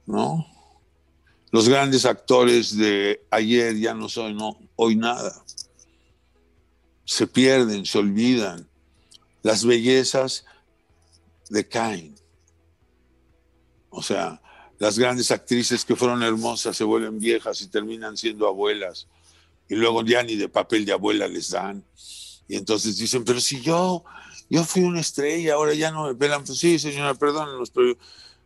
¿No? 0.05 0.45
Los 1.51 1.69
grandes 1.69 2.05
actores 2.05 2.75
de 2.75 3.25
ayer 3.31 3.77
ya 3.77 3.93
no 3.93 4.09
son 4.09 4.37
hoy 4.75 4.95
nada. 4.95 5.43
Se 7.05 7.25
pierden, 7.25 7.85
se 7.85 7.97
olvidan. 7.99 8.67
Las 9.43 9.65
bellezas 9.65 10.45
decaen. 11.49 12.15
O 13.89 14.03
sea, 14.03 14.41
las 14.79 14.97
grandes 14.97 15.29
actrices 15.29 15.83
que 15.83 15.95
fueron 15.95 16.23
hermosas 16.23 16.75
se 16.75 16.85
vuelven 16.85 17.19
viejas 17.19 17.61
y 17.61 17.67
terminan 17.67 18.15
siendo 18.15 18.47
abuelas. 18.47 19.07
Y 19.67 19.75
luego 19.75 20.03
ya 20.03 20.23
ni 20.23 20.35
de 20.37 20.47
papel 20.47 20.85
de 20.85 20.93
abuela 20.93 21.27
les 21.27 21.51
dan. 21.51 21.83
Y 22.47 22.55
entonces 22.55 22.97
dicen, 22.97 23.25
pero 23.25 23.41
si 23.41 23.61
yo, 23.61 24.05
yo 24.49 24.63
fui 24.63 24.81
una 24.83 25.01
estrella, 25.01 25.55
ahora 25.55 25.73
ya 25.73 25.91
no 25.91 26.07
me 26.07 26.15
pelan. 26.15 26.45
Pues 26.45 26.57
sí, 26.57 26.79
señora, 26.79 27.13
perdónenos, 27.13 27.69
pero 27.69 27.95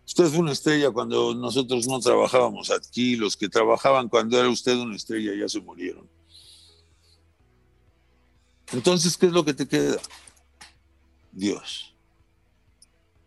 usted 0.05 0.25
fue 0.25 0.39
una 0.39 0.51
estrella 0.51 0.89
cuando 0.89 1.35
nosotros 1.35 1.87
no 1.87 1.99
trabajábamos 1.99 2.71
aquí. 2.71 3.15
Los 3.15 3.37
que 3.37 3.47
trabajaban 3.47 4.09
cuando 4.09 4.37
era 4.37 4.49
usted 4.49 4.75
una 4.75 4.95
estrella 4.95 5.33
ya 5.39 5.47
se 5.47 5.61
murieron. 5.61 6.09
Entonces, 8.71 9.15
¿qué 9.15 9.27
es 9.27 9.31
lo 9.31 9.45
que 9.45 9.53
te 9.53 9.67
queda? 9.67 10.01
Dios. 11.31 11.93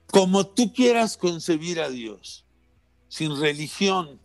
Como 0.09 0.45
tú 0.45 0.73
quieras 0.73 1.17
concebir 1.17 1.81
a 1.81 1.89
Dios 1.89 2.46
sin 3.17 3.35
religión, 3.41 4.21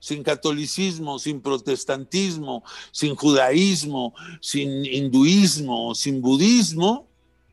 sin 0.00 0.22
catolicismo, 0.22 1.18
sin 1.18 1.40
protestantismo, 1.40 2.62
sin 2.92 3.14
judaísmo, 3.14 4.12
sin 4.42 4.84
hinduismo, 4.84 5.94
sin 5.94 6.20
budismo, 6.20 7.08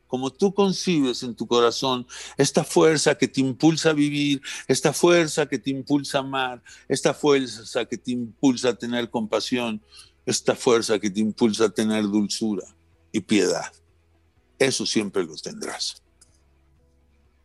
como 0.06 0.30
tú 0.30 0.52
concibes 0.52 1.22
en 1.22 1.34
tu 1.34 1.46
corazón 1.46 2.06
esta 2.36 2.62
fuerza 2.62 3.14
que 3.14 3.26
te 3.26 3.40
impulsa 3.40 3.90
a 3.90 3.92
vivir, 3.94 4.42
esta 4.68 4.92
fuerza 4.92 5.46
que 5.46 5.58
te 5.58 5.70
impulsa 5.70 6.18
a 6.18 6.20
amar, 6.20 6.62
esta 6.88 7.14
fuerza 7.14 7.86
que 7.86 7.96
te 7.96 8.10
impulsa 8.10 8.68
a 8.68 8.74
tener 8.74 9.08
compasión, 9.08 9.80
esta 10.26 10.54
fuerza 10.54 10.98
que 10.98 11.08
te 11.08 11.20
impulsa 11.20 11.64
a 11.64 11.70
tener 11.70 12.02
dulzura 12.02 12.66
y 13.12 13.20
piedad. 13.20 13.72
Eso 14.58 14.84
siempre 14.84 15.24
lo 15.24 15.36
tendrás, 15.36 16.02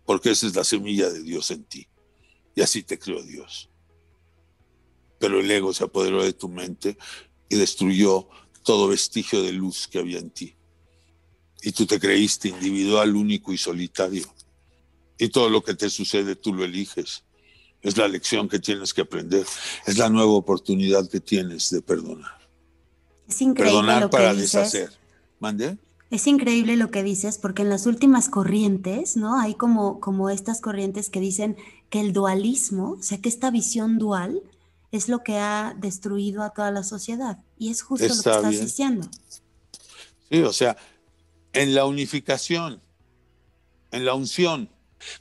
porque 0.05 0.31
esa 0.31 0.47
es 0.47 0.55
la 0.55 0.65
semilla 0.65 1.09
de 1.09 1.23
Dios 1.23 1.49
en 1.51 1.63
ti. 1.63 1.87
Y 2.55 2.61
así 2.61 2.83
te 2.83 2.99
creó 2.99 3.21
Dios. 3.23 3.69
Pero 5.19 5.39
el 5.39 5.49
ego 5.49 5.73
se 5.73 5.83
apoderó 5.83 6.23
de 6.23 6.33
tu 6.33 6.49
mente 6.49 6.97
y 7.49 7.55
destruyó 7.55 8.27
todo 8.63 8.87
vestigio 8.87 9.43
de 9.43 9.51
luz 9.51 9.87
que 9.87 9.99
había 9.99 10.19
en 10.19 10.29
ti. 10.29 10.55
Y 11.61 11.71
tú 11.71 11.85
te 11.85 11.99
creíste 11.99 12.49
individual, 12.49 13.15
único 13.15 13.53
y 13.53 13.57
solitario. 13.57 14.25
Y 15.17 15.29
todo 15.29 15.49
lo 15.49 15.63
que 15.63 15.75
te 15.75 15.89
sucede 15.89 16.35
tú 16.35 16.53
lo 16.53 16.63
eliges. 16.63 17.23
Es 17.81 17.97
la 17.97 18.07
lección 18.07 18.49
que 18.49 18.59
tienes 18.59 18.93
que 18.93 19.01
aprender. 19.01 19.45
Es 19.85 19.97
la 19.97 20.09
nueva 20.09 20.31
oportunidad 20.31 21.09
que 21.09 21.19
tienes 21.19 21.69
de 21.69 21.81
perdonar. 21.81 22.39
Es 23.27 23.41
increíble 23.41 23.77
perdonar 23.77 24.01
lo 24.01 24.09
que 24.09 24.17
para 24.17 24.33
dices. 24.33 24.51
deshacer. 24.51 24.91
¿Mande? 25.39 25.77
Es 26.11 26.27
increíble 26.27 26.75
lo 26.75 26.91
que 26.91 27.03
dices, 27.03 27.37
porque 27.37 27.61
en 27.61 27.69
las 27.69 27.85
últimas 27.85 28.27
corrientes, 28.27 29.15
¿no? 29.15 29.39
Hay 29.39 29.55
como, 29.55 29.99
como 29.99 30.29
estas 30.29 30.59
corrientes 30.59 31.09
que 31.09 31.21
dicen 31.21 31.55
que 31.91 31.99
el 31.99 32.13
dualismo, 32.13 32.93
o 32.93 33.04
sea, 33.04 33.19
que 33.19 33.27
esta 33.27 33.51
visión 33.51 33.99
dual 33.99 34.41
es 34.91 35.10
lo 35.10 35.23
que 35.23 35.38
ha 35.38 35.75
destruido 35.77 36.41
a 36.41 36.51
toda 36.51 36.71
la 36.71 36.84
sociedad. 36.84 37.38
Y 37.60 37.69
es 37.69 37.82
justo 37.82 38.08
lo 38.08 38.13
que 38.13 38.30
estás 38.30 38.60
diciendo. 38.62 39.08
Sí, 40.30 40.41
o 40.41 40.54
sea, 40.54 40.77
en 41.51 41.75
la 41.75 41.86
unificación, 41.86 42.82
en 43.91 44.06
la 44.06 44.13
unción, 44.13 44.69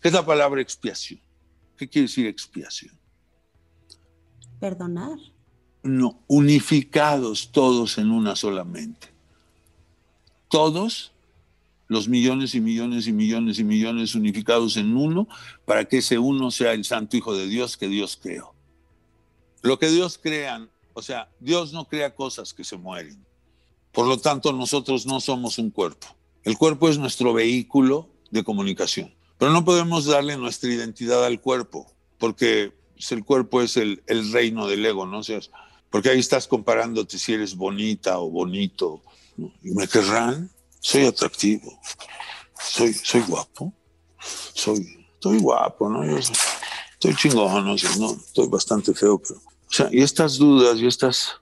¿qué 0.00 0.08
es 0.08 0.14
la 0.14 0.24
palabra 0.24 0.62
expiación? 0.62 1.20
¿Qué 1.76 1.88
quiere 1.88 2.06
decir 2.06 2.28
expiación? 2.28 2.96
Perdonar. 4.60 5.18
No, 5.82 6.22
unificados 6.28 7.50
todos 7.50 7.98
en 7.98 8.12
una 8.12 8.36
sola 8.36 8.62
mente. 8.62 9.08
Todos 10.48 11.12
los 11.90 12.06
millones 12.06 12.54
y 12.54 12.60
millones 12.60 13.08
y 13.08 13.12
millones 13.12 13.58
y 13.58 13.64
millones 13.64 14.14
unificados 14.14 14.76
en 14.76 14.96
uno 14.96 15.26
para 15.64 15.86
que 15.86 15.98
ese 15.98 16.20
uno 16.20 16.52
sea 16.52 16.72
el 16.72 16.84
santo 16.84 17.16
Hijo 17.16 17.34
de 17.34 17.48
Dios 17.48 17.76
que 17.76 17.88
Dios 17.88 18.16
creó. 18.16 18.54
Lo 19.62 19.80
que 19.80 19.88
Dios 19.88 20.16
crea, 20.16 20.68
o 20.92 21.02
sea, 21.02 21.28
Dios 21.40 21.72
no 21.72 21.88
crea 21.88 22.14
cosas 22.14 22.54
que 22.54 22.62
se 22.62 22.76
mueren. 22.76 23.26
Por 23.90 24.06
lo 24.06 24.18
tanto, 24.18 24.52
nosotros 24.52 25.04
no 25.04 25.18
somos 25.18 25.58
un 25.58 25.70
cuerpo. 25.70 26.06
El 26.44 26.56
cuerpo 26.56 26.88
es 26.88 26.96
nuestro 26.96 27.32
vehículo 27.32 28.08
de 28.30 28.44
comunicación. 28.44 29.12
Pero 29.36 29.50
no 29.50 29.64
podemos 29.64 30.04
darle 30.04 30.36
nuestra 30.36 30.72
identidad 30.72 31.24
al 31.24 31.40
cuerpo, 31.40 31.90
porque 32.18 32.72
el 33.10 33.24
cuerpo 33.24 33.62
es 33.62 33.76
el, 33.76 34.00
reino 34.30 34.68
del 34.68 34.86
ego, 34.86 35.06
¿no? 35.06 35.18
O 35.18 35.24
porque 35.90 36.10
ahí 36.10 36.20
estás 36.20 36.46
comparándote 36.46 37.18
si 37.18 37.32
eres 37.32 37.56
bonita 37.56 38.20
o 38.20 38.30
bonito. 38.30 39.02
Y 39.64 39.72
me 39.72 39.88
querrán, 39.88 40.52
soy 40.80 41.06
atractivo, 41.06 41.78
soy, 42.58 42.92
soy 42.94 43.20
guapo, 43.22 43.72
soy, 44.18 45.06
estoy 45.14 45.38
guapo, 45.38 45.88
¿no? 45.88 46.02
estoy 46.02 47.14
chingón, 47.16 47.64
no, 47.64 47.76
no, 47.98 48.12
estoy 48.12 48.48
bastante 48.48 48.94
feo, 48.94 49.20
pero... 49.20 49.40
O 49.40 49.88
y 49.92 50.02
estas 50.02 50.36
dudas 50.36 50.78
y 50.78 50.86
estas 50.86 51.36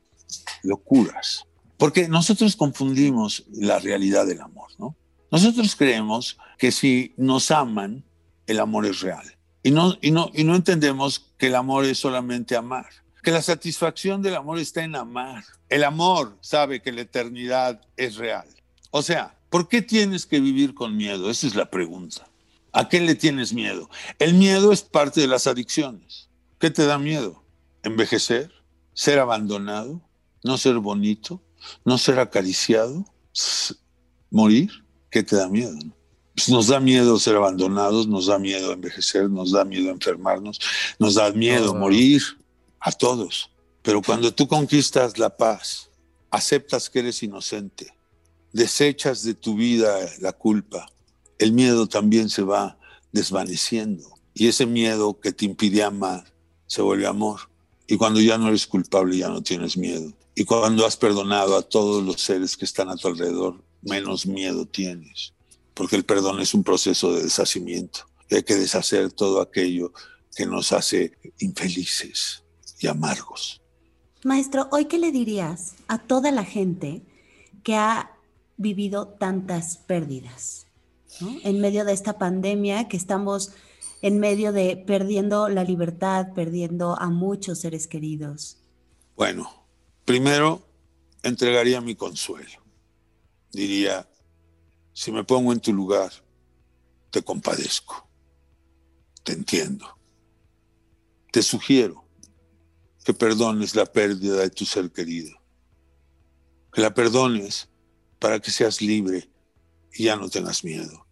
locuras, 0.62 1.44
porque 1.78 2.08
nosotros 2.08 2.56
confundimos 2.56 3.44
la 3.52 3.78
realidad 3.78 4.26
del 4.26 4.42
amor, 4.42 4.68
¿no? 4.78 4.94
Nosotros 5.30 5.74
creemos 5.76 6.36
que 6.58 6.72
si 6.72 7.14
nos 7.16 7.50
aman, 7.50 8.04
el 8.46 8.60
amor 8.60 8.86
es 8.86 9.00
real. 9.00 9.24
Y 9.62 9.70
no, 9.70 9.96
y 10.00 10.10
no, 10.10 10.30
y 10.34 10.44
no 10.44 10.54
entendemos 10.54 11.32
que 11.38 11.48
el 11.48 11.54
amor 11.54 11.84
es 11.84 11.98
solamente 11.98 12.56
amar, 12.56 12.86
que 13.22 13.30
la 13.30 13.42
satisfacción 13.42 14.22
del 14.22 14.36
amor 14.36 14.58
está 14.58 14.82
en 14.82 14.96
amar. 14.96 15.44
El 15.68 15.84
amor 15.84 16.38
sabe 16.40 16.80
que 16.80 16.92
la 16.92 17.02
eternidad 17.02 17.80
es 17.96 18.16
real. 18.16 18.48
O 18.90 19.02
sea, 19.02 19.38
¿por 19.50 19.68
qué 19.68 19.82
tienes 19.82 20.26
que 20.26 20.40
vivir 20.40 20.74
con 20.74 20.96
miedo? 20.96 21.30
Esa 21.30 21.46
es 21.46 21.54
la 21.54 21.70
pregunta. 21.70 22.28
¿A 22.72 22.88
qué 22.88 23.00
le 23.00 23.14
tienes 23.14 23.52
miedo? 23.52 23.88
El 24.18 24.34
miedo 24.34 24.72
es 24.72 24.82
parte 24.82 25.20
de 25.20 25.26
las 25.26 25.46
adicciones. 25.46 26.28
¿Qué 26.58 26.70
te 26.70 26.86
da 26.86 26.98
miedo? 26.98 27.42
¿Envejecer? 27.82 28.52
¿Ser 28.94 29.18
abandonado? 29.18 30.00
¿No 30.42 30.58
ser 30.58 30.78
bonito? 30.78 31.42
¿No 31.84 31.98
ser 31.98 32.18
acariciado? 32.18 33.04
¿Morir? 34.30 34.70
¿Qué 35.10 35.22
te 35.22 35.36
da 35.36 35.48
miedo? 35.48 35.78
Pues 36.34 36.48
nos 36.50 36.68
da 36.68 36.78
miedo 36.78 37.18
ser 37.18 37.36
abandonados, 37.36 38.06
nos 38.06 38.26
da 38.26 38.38
miedo 38.38 38.72
envejecer, 38.72 39.28
nos 39.28 39.52
da 39.52 39.64
miedo 39.64 39.90
enfermarnos, 39.90 40.60
nos 40.98 41.14
da 41.14 41.32
miedo 41.32 41.74
morir 41.74 42.22
a 42.78 42.92
todos. 42.92 43.50
Pero 43.82 44.02
cuando 44.02 44.32
tú 44.32 44.46
conquistas 44.46 45.18
la 45.18 45.36
paz, 45.36 45.90
aceptas 46.30 46.90
que 46.90 47.00
eres 47.00 47.22
inocente, 47.22 47.97
desechas 48.52 49.22
de 49.22 49.34
tu 49.34 49.54
vida 49.54 49.98
la 50.20 50.32
culpa, 50.32 50.86
el 51.38 51.52
miedo 51.52 51.86
también 51.86 52.28
se 52.28 52.42
va 52.42 52.78
desvaneciendo. 53.12 54.08
Y 54.34 54.48
ese 54.48 54.66
miedo 54.66 55.18
que 55.20 55.32
te 55.32 55.44
impide 55.44 55.82
amar 55.82 56.32
se 56.66 56.82
vuelve 56.82 57.06
amor. 57.06 57.40
Y 57.86 57.96
cuando 57.96 58.20
ya 58.20 58.38
no 58.38 58.48
eres 58.48 58.66
culpable, 58.66 59.16
ya 59.16 59.28
no 59.28 59.42
tienes 59.42 59.76
miedo. 59.76 60.12
Y 60.34 60.44
cuando 60.44 60.86
has 60.86 60.96
perdonado 60.96 61.56
a 61.56 61.62
todos 61.62 62.04
los 62.04 62.20
seres 62.20 62.56
que 62.56 62.64
están 62.64 62.88
a 62.90 62.96
tu 62.96 63.08
alrededor, 63.08 63.62
menos 63.82 64.26
miedo 64.26 64.66
tienes. 64.66 65.32
Porque 65.74 65.96
el 65.96 66.04
perdón 66.04 66.40
es 66.40 66.54
un 66.54 66.62
proceso 66.62 67.12
de 67.12 67.22
deshacimiento. 67.22 68.00
Y 68.30 68.36
hay 68.36 68.42
que 68.42 68.54
deshacer 68.54 69.10
todo 69.12 69.40
aquello 69.40 69.92
que 70.36 70.46
nos 70.46 70.72
hace 70.72 71.18
infelices 71.38 72.44
y 72.78 72.86
amargos. 72.86 73.60
Maestro, 74.24 74.68
¿hoy 74.70 74.84
qué 74.84 74.98
le 74.98 75.10
dirías 75.10 75.74
a 75.88 75.98
toda 75.98 76.30
la 76.30 76.44
gente 76.44 77.02
que 77.62 77.74
ha 77.74 78.17
vivido 78.58 79.08
tantas 79.08 79.78
pérdidas? 79.78 80.66
En 81.42 81.60
medio 81.60 81.84
de 81.86 81.94
esta 81.94 82.18
pandemia 82.18 82.86
que 82.86 82.98
estamos 82.98 83.52
en 84.02 84.20
medio 84.20 84.52
de 84.52 84.76
perdiendo 84.76 85.48
la 85.48 85.64
libertad, 85.64 86.28
perdiendo 86.34 86.98
a 86.98 87.08
muchos 87.08 87.60
seres 87.60 87.88
queridos. 87.88 88.58
Bueno, 89.16 89.66
primero 90.04 90.62
entregaría 91.22 91.80
mi 91.80 91.94
consuelo. 91.94 92.62
Diría, 93.52 94.08
si 94.92 95.10
me 95.10 95.24
pongo 95.24 95.52
en 95.52 95.60
tu 95.60 95.72
lugar, 95.72 96.12
te 97.10 97.22
compadezco, 97.22 98.08
te 99.24 99.32
entiendo. 99.32 99.98
Te 101.32 101.42
sugiero 101.42 102.04
que 103.04 103.14
perdones 103.14 103.74
la 103.74 103.86
pérdida 103.86 104.36
de 104.36 104.50
tu 104.50 104.64
ser 104.64 104.92
querido, 104.92 105.30
que 106.72 106.80
la 106.80 106.94
perdones 106.94 107.68
para 108.18 108.40
que 108.40 108.50
seas 108.50 108.80
libre 108.80 109.28
y 109.94 110.04
ya 110.04 110.16
no 110.16 110.28
tengas 110.28 110.64
miedo. 110.64 111.06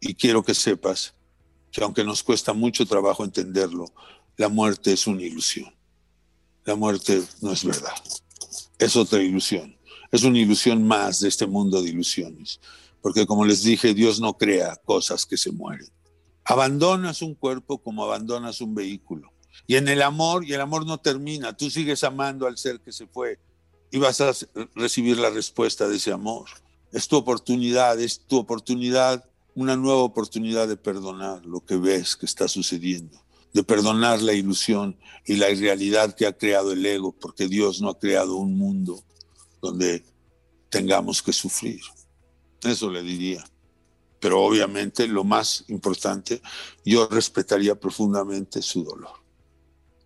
Y 0.00 0.14
quiero 0.14 0.42
que 0.42 0.54
sepas 0.54 1.14
que 1.70 1.82
aunque 1.82 2.04
nos 2.04 2.22
cuesta 2.22 2.52
mucho 2.52 2.86
trabajo 2.86 3.24
entenderlo, 3.24 3.86
la 4.36 4.48
muerte 4.48 4.92
es 4.92 5.06
una 5.06 5.22
ilusión. 5.22 5.74
La 6.64 6.74
muerte 6.74 7.22
no 7.40 7.52
es 7.52 7.64
verdad. 7.64 7.94
Es 8.78 8.96
otra 8.96 9.22
ilusión. 9.22 9.76
Es 10.12 10.22
una 10.22 10.38
ilusión 10.38 10.86
más 10.86 11.20
de 11.20 11.28
este 11.28 11.46
mundo 11.46 11.82
de 11.82 11.90
ilusiones. 11.90 12.60
Porque 13.02 13.26
como 13.26 13.44
les 13.44 13.62
dije, 13.62 13.94
Dios 13.94 14.20
no 14.20 14.36
crea 14.36 14.76
cosas 14.84 15.26
que 15.26 15.36
se 15.36 15.50
mueren. 15.52 15.88
Abandonas 16.44 17.22
un 17.22 17.34
cuerpo 17.34 17.78
como 17.78 18.04
abandonas 18.04 18.60
un 18.60 18.74
vehículo. 18.74 19.32
Y 19.66 19.76
en 19.76 19.88
el 19.88 20.02
amor, 20.02 20.44
y 20.44 20.54
el 20.54 20.60
amor 20.60 20.86
no 20.86 20.98
termina, 20.98 21.56
tú 21.56 21.68
sigues 21.70 22.04
amando 22.04 22.46
al 22.46 22.56
ser 22.56 22.80
que 22.80 22.92
se 22.92 23.06
fue 23.06 23.38
y 23.90 23.98
vas 23.98 24.20
a 24.20 24.32
recibir 24.74 25.18
la 25.18 25.30
respuesta 25.30 25.88
de 25.88 25.96
ese 25.96 26.12
amor. 26.12 26.48
Es 26.92 27.08
tu 27.08 27.16
oportunidad, 27.16 28.00
es 28.00 28.20
tu 28.20 28.38
oportunidad 28.38 29.24
una 29.58 29.76
nueva 29.76 30.02
oportunidad 30.02 30.68
de 30.68 30.76
perdonar 30.76 31.44
lo 31.44 31.64
que 31.64 31.76
ves 31.76 32.14
que 32.14 32.26
está 32.26 32.46
sucediendo, 32.46 33.20
de 33.52 33.64
perdonar 33.64 34.22
la 34.22 34.32
ilusión 34.32 34.96
y 35.26 35.34
la 35.34 35.50
irrealidad 35.50 36.14
que 36.14 36.26
ha 36.26 36.32
creado 36.32 36.70
el 36.70 36.86
ego, 36.86 37.10
porque 37.10 37.48
Dios 37.48 37.80
no 37.80 37.88
ha 37.88 37.98
creado 37.98 38.36
un 38.36 38.56
mundo 38.56 39.02
donde 39.60 40.04
tengamos 40.70 41.22
que 41.22 41.32
sufrir. 41.32 41.80
Eso 42.62 42.88
le 42.88 43.02
diría. 43.02 43.44
Pero 44.20 44.42
obviamente 44.42 45.08
lo 45.08 45.24
más 45.24 45.64
importante, 45.66 46.40
yo 46.84 47.08
respetaría 47.08 47.74
profundamente 47.74 48.62
su 48.62 48.84
dolor 48.84 49.10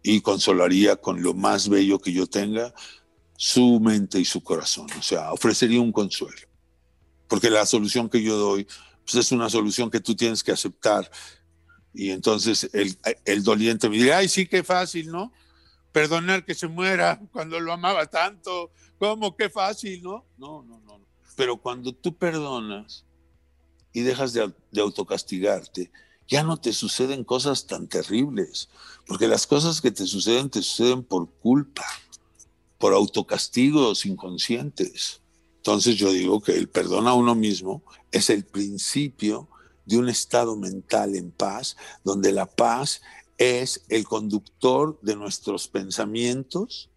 y 0.03 0.23
consolaría 0.23 0.97
con 0.97 1.23
lo 1.23 1.35
más 1.35 1.69
bello 1.69 1.99
que 1.99 2.13
yo 2.13 2.27
tenga 2.27 2.73
su 3.45 3.81
mente 3.81 4.21
y 4.21 4.25
su 4.25 4.41
corazón. 4.41 4.87
O 4.97 5.03
sea, 5.03 5.33
ofrecería 5.33 5.81
un 5.81 5.91
consuelo. 5.91 6.47
Porque 7.27 7.51
la 7.51 7.67
solución 7.67 8.09
que 8.09 8.23
yo 8.23 8.37
doy 8.37 8.69
pues 9.05 9.17
es 9.17 9.33
una 9.33 9.51
solución 9.51 9.91
que 9.91 9.99
tú 9.99 10.15
tienes 10.15 10.45
que 10.45 10.53
aceptar. 10.53 11.11
Y 11.93 12.11
entonces 12.11 12.71
el, 12.73 13.43
doliente 13.43 13.89
me 13.89 13.97
diría, 13.97 14.19
ay, 14.19 14.29
sí, 14.29 14.47
qué 14.47 14.63
fácil, 14.63 15.11
¿no? 15.11 15.33
Perdonar 15.91 16.45
que 16.45 16.55
se 16.55 16.69
muera 16.69 17.21
cuando 17.33 17.59
lo 17.59 17.73
amaba 17.73 18.07
tanto, 18.07 18.71
¿cómo? 18.97 19.37
Qué 19.37 19.51
fácil, 19.51 20.05
¿no? 20.05 20.25
No, 20.39 20.63
no, 20.63 20.79
no. 20.79 21.05
Pero 21.35 21.57
cuando 21.57 21.93
tú 21.93 22.17
perdonas 22.17 23.05
y 23.93 24.03
dejas 24.03 24.33
de, 24.35 24.53
de 24.71 24.81
autocastigarte, 24.81 25.91
ya 26.29 26.45
no 26.45 26.59
te 26.59 26.73
suceden 26.73 27.25
cosas 27.25 27.67
tan 27.67 27.89
terribles, 27.89 28.69
porque 29.05 29.27
las 29.27 29.49
cosas 29.49 29.81
que 29.81 29.91
te 29.91 30.07
suceden 30.07 30.49
te 30.49 30.63
suceden 30.63 31.03
por 31.03 31.29
culpa, 31.29 31.85
por 32.83 32.95
autocastigos 32.95 34.07
inconscientes. 34.07 35.21
Entonces 35.59 35.95
yo 35.95 36.11
digo 36.11 36.41
que 36.41 36.57
el 36.57 36.69
perdón 36.69 37.07
a 37.07 37.15
uno 37.15 37.37
mismo 37.37 37.85
es 38.11 38.29
el 38.29 38.45
principio 38.45 39.49
de 39.87 39.99
un 39.99 40.09
estado 40.09 40.57
mental 40.57 41.15
en 41.15 41.31
paz, 41.31 41.77
donde 42.03 42.33
la 42.33 42.47
paz 42.47 43.01
es 43.39 43.85
el 43.89 44.03
conductor 44.03 44.99
de 45.01 45.15
nuestros 45.15 45.69
pensamientos 45.69 46.91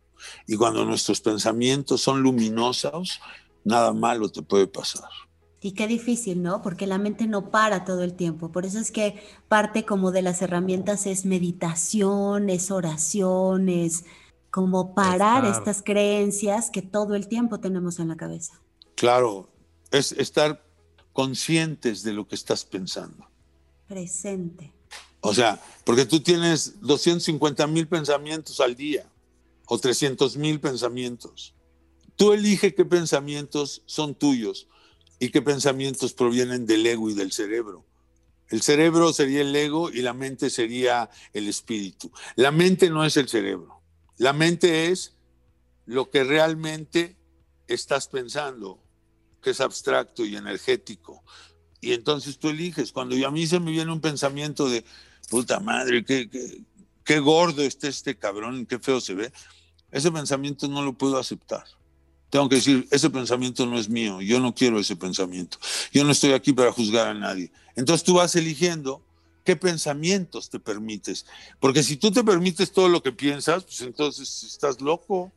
y 0.47 0.55
cuando 0.55 0.85
nuestros 0.85 1.21
pensamientos 1.21 2.01
son 2.01 2.23
luminosos, 2.23 3.19
nada 3.63 3.93
malo 3.93 4.29
te 4.29 4.41
puede 4.41 4.65
pasar. 4.65 5.09
Y 5.61 5.73
qué 5.73 5.85
difícil, 5.85 6.41
¿no? 6.41 6.63
Porque 6.63 6.87
la 6.87 6.97
mente 6.97 7.27
no 7.27 7.51
para 7.51 7.85
todo 7.85 8.01
el 8.01 8.15
tiempo. 8.15 8.51
Por 8.51 8.65
eso 8.65 8.79
es 8.79 8.89
que 8.89 9.21
parte 9.47 9.85
como 9.85 10.11
de 10.11 10.23
las 10.23 10.41
herramientas 10.41 11.05
es 11.05 11.25
meditación, 11.25 12.49
es 12.49 12.71
oraciones, 12.71 14.05
como 14.55 14.95
parar 14.95 15.43
estas 15.43 15.81
creencias 15.83 16.69
que 16.69 16.81
todo 16.81 17.15
el 17.15 17.27
tiempo 17.27 17.59
tenemos 17.59 17.99
en 17.99 18.07
la 18.07 18.15
cabeza. 18.15 18.61
Claro, 18.95 19.49
es 19.91 20.13
estar 20.13 20.65
conscientes 21.11 22.03
de 22.03 22.13
lo 22.13 22.25
que 22.25 22.35
estás 22.35 22.63
pensando. 22.63 23.27
Presente. 23.85 24.71
O 25.19 25.33
sea, 25.33 25.61
porque 25.83 26.05
tú 26.05 26.21
tienes 26.21 26.79
250 26.79 27.67
mil 27.67 27.85
pensamientos 27.89 28.61
al 28.61 28.77
día 28.77 29.11
o 29.65 29.77
300 29.77 30.37
mil 30.37 30.61
pensamientos. 30.61 31.53
Tú 32.15 32.31
elige 32.31 32.73
qué 32.73 32.85
pensamientos 32.85 33.83
son 33.85 34.15
tuyos 34.15 34.69
y 35.19 35.31
qué 35.31 35.41
pensamientos 35.41 36.13
provienen 36.13 36.65
del 36.65 36.85
ego 36.85 37.09
y 37.09 37.13
del 37.13 37.33
cerebro. 37.33 37.83
El 38.47 38.61
cerebro 38.61 39.11
sería 39.11 39.41
el 39.41 39.53
ego 39.53 39.89
y 39.89 40.01
la 40.01 40.13
mente 40.13 40.49
sería 40.49 41.09
el 41.33 41.49
espíritu. 41.49 42.09
La 42.37 42.51
mente 42.51 42.89
no 42.89 43.03
es 43.03 43.17
el 43.17 43.27
cerebro. 43.27 43.74
La 44.17 44.33
mente 44.33 44.91
es 44.91 45.15
lo 45.85 46.09
que 46.09 46.23
realmente 46.23 47.17
estás 47.67 48.07
pensando, 48.07 48.81
que 49.41 49.51
es 49.51 49.61
abstracto 49.61 50.25
y 50.25 50.35
energético. 50.35 51.23
Y 51.81 51.93
entonces 51.93 52.39
tú 52.39 52.49
eliges. 52.49 52.91
Cuando 52.91 53.15
a 53.25 53.31
mí 53.31 53.45
se 53.45 53.59
me 53.59 53.71
viene 53.71 53.91
un 53.91 54.01
pensamiento 54.01 54.69
de, 54.69 54.83
puta 55.29 55.59
madre, 55.59 56.03
qué, 56.03 56.29
qué, 57.03 57.19
gordo 57.19 57.61
está 57.61 57.87
este 57.87 58.17
cabrón, 58.17 58.65
qué 58.65 58.79
feo 58.79 59.01
se 59.01 59.13
ve, 59.13 59.31
ese 59.91 60.11
pensamiento 60.11 60.67
no 60.67 60.81
lo 60.81 60.93
puedo 60.93 61.17
aceptar. 61.17 61.65
Tengo 62.29 62.49
que 62.49 62.55
decir, 62.55 62.87
ese 62.91 63.09
pensamiento 63.09 63.65
no 63.65 63.77
es 63.77 63.87
mío, 63.87 64.19
yo 64.21 64.39
no 64.39 64.53
quiero 64.53 64.79
ese 64.79 64.95
pensamiento. 64.95 65.57
Yo 65.91 66.03
no 66.03 66.11
estoy 66.11 66.33
aquí 66.33 66.53
para 66.53 66.71
juzgar 66.71 67.07
a 67.07 67.13
nadie. 67.13 67.51
Entonces 67.75 68.03
tú 68.03 68.15
vas 68.15 68.35
eligiendo 68.35 69.05
qué 69.45 69.55
pensamientos 69.55 70.49
te 70.49 70.59
permites. 70.59 71.25
Porque 71.61 71.83
si 71.83 71.95
tú 71.95 72.11
te 72.11 72.23
permites 72.23 72.71
todo 72.73 72.89
lo 72.89 73.01
que 73.01 73.13
piensas, 73.13 73.63
pues 73.63 73.79
entonces 73.81 74.43
estás 74.43 74.81
loco. 74.81 75.31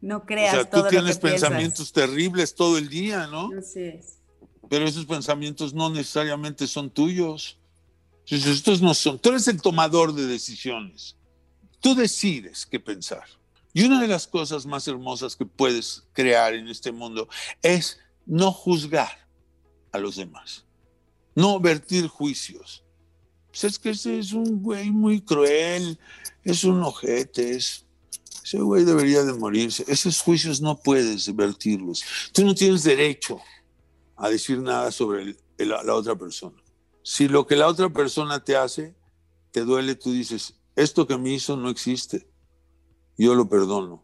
No 0.00 0.24
creas. 0.24 0.54
O 0.54 0.56
sea, 0.56 0.70
tú 0.70 0.88
tienes 0.88 1.18
pensamientos 1.18 1.92
terribles 1.92 2.54
todo 2.54 2.78
el 2.78 2.88
día, 2.88 3.28
¿no? 3.28 3.50
Así 3.56 3.80
es. 3.80 4.18
Pero 4.68 4.86
esos 4.86 5.04
pensamientos 5.04 5.74
no 5.74 5.90
necesariamente 5.90 6.66
son 6.66 6.90
tuyos. 6.90 7.58
Estos 8.26 8.80
no 8.80 8.94
son. 8.94 9.18
Tú 9.18 9.28
eres 9.28 9.46
el 9.46 9.60
tomador 9.60 10.14
de 10.14 10.26
decisiones. 10.26 11.16
Tú 11.80 11.94
decides 11.94 12.64
qué 12.64 12.80
pensar. 12.80 13.24
Y 13.74 13.84
una 13.84 14.00
de 14.00 14.08
las 14.08 14.26
cosas 14.26 14.64
más 14.64 14.88
hermosas 14.88 15.36
que 15.36 15.44
puedes 15.44 16.04
crear 16.14 16.54
en 16.54 16.68
este 16.68 16.92
mundo 16.92 17.28
es 17.60 17.98
no 18.24 18.52
juzgar 18.52 19.28
a 19.92 19.98
los 19.98 20.16
demás, 20.16 20.64
no 21.34 21.60
vertir 21.60 22.06
juicios. 22.06 22.83
Pues 23.54 23.62
es 23.62 23.78
que 23.78 23.90
ese 23.90 24.18
es 24.18 24.32
un 24.32 24.60
güey 24.60 24.90
muy 24.90 25.20
cruel, 25.20 25.96
es 26.42 26.64
un 26.64 26.82
ojete, 26.82 27.54
ese 27.54 28.58
güey 28.58 28.84
debería 28.84 29.22
de 29.22 29.32
morirse. 29.32 29.84
Esos 29.86 30.20
juicios 30.20 30.60
no 30.60 30.76
puedes 30.76 31.32
vertirlos. 31.36 32.02
Tú 32.32 32.44
no 32.44 32.52
tienes 32.52 32.82
derecho 32.82 33.40
a 34.16 34.28
decir 34.28 34.58
nada 34.58 34.90
sobre 34.90 35.36
la 35.56 35.94
otra 35.94 36.16
persona. 36.16 36.60
Si 37.04 37.28
lo 37.28 37.46
que 37.46 37.54
la 37.54 37.68
otra 37.68 37.88
persona 37.90 38.42
te 38.42 38.56
hace 38.56 38.96
te 39.52 39.60
duele, 39.60 39.94
tú 39.94 40.10
dices, 40.10 40.54
esto 40.74 41.06
que 41.06 41.16
me 41.16 41.30
hizo 41.30 41.56
no 41.56 41.70
existe. 41.70 42.28
Yo 43.16 43.36
lo 43.36 43.48
perdono. 43.48 44.02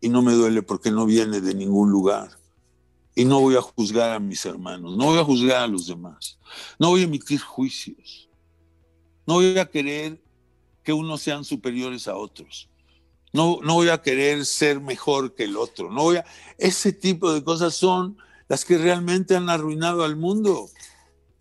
Y 0.00 0.08
no 0.08 0.22
me 0.22 0.32
duele 0.32 0.62
porque 0.62 0.90
no 0.90 1.04
viene 1.04 1.42
de 1.42 1.54
ningún 1.54 1.90
lugar. 1.90 2.30
Y 3.14 3.26
no 3.26 3.38
voy 3.40 3.56
a 3.56 3.60
juzgar 3.60 4.12
a 4.12 4.18
mis 4.18 4.46
hermanos, 4.46 4.96
no 4.96 5.04
voy 5.04 5.18
a 5.18 5.24
juzgar 5.24 5.62
a 5.62 5.66
los 5.66 5.88
demás, 5.88 6.38
no 6.78 6.90
voy 6.90 7.00
a 7.00 7.04
emitir 7.04 7.40
juicios, 7.40 8.27
no 9.28 9.34
voy 9.34 9.56
a 9.58 9.70
querer 9.70 10.20
que 10.82 10.92
unos 10.92 11.22
sean 11.22 11.44
superiores 11.44 12.08
a 12.08 12.16
otros, 12.16 12.68
no, 13.32 13.60
no 13.62 13.74
voy 13.74 13.90
a 13.90 14.02
querer 14.02 14.44
ser 14.44 14.80
mejor 14.80 15.36
que 15.36 15.44
el 15.44 15.56
otro, 15.56 15.92
no 15.92 16.02
voy 16.02 16.16
a... 16.16 16.24
Ese 16.56 16.92
tipo 16.92 17.32
de 17.32 17.44
cosas 17.44 17.74
son 17.74 18.16
las 18.48 18.64
que 18.64 18.78
realmente 18.78 19.36
han 19.36 19.50
arruinado 19.50 20.02
al 20.02 20.16
mundo. 20.16 20.68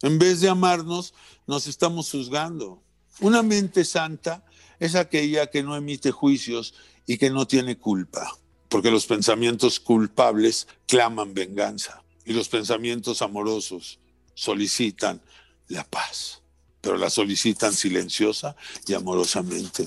En 0.03 0.19
vez 0.19 0.41
de 0.41 0.49
amarnos, 0.49 1.15
nos 1.47 1.65
estamos 1.65 2.11
juzgando. 2.11 2.83
Una 3.21 3.41
mente 3.41 3.83
santa 3.85 4.45
es 4.79 4.93
aquella 4.93 5.47
que 5.47 5.63
no 5.63 5.75
emite 5.75 6.11
juicios 6.11 6.75
y 7.07 7.17
que 7.17 7.31
no 7.31 7.47
tiene 7.47 7.77
culpa 7.77 8.37
porque 8.69 8.91
los 8.91 9.05
pensamientos 9.05 9.79
culpables 9.79 10.67
claman 10.85 11.33
venganza 11.33 12.03
y 12.25 12.33
los 12.33 12.49
pensamientos 12.49 13.21
amorosos 13.21 13.99
solicitan 14.33 15.21
la 15.67 15.83
paz, 15.83 16.41
pero 16.87 16.97
la 16.97 17.09
solicitan 17.09 17.73
silenciosa 17.73 18.55
y 18.87 18.93
amorosamente. 18.93 19.85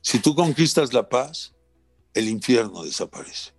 Si 0.00 0.18
tú 0.18 0.34
conquistas 0.34 0.92
la 0.92 1.08
paz, 1.08 1.52
el 2.14 2.28
infierno 2.28 2.82
desaparece 2.82 3.52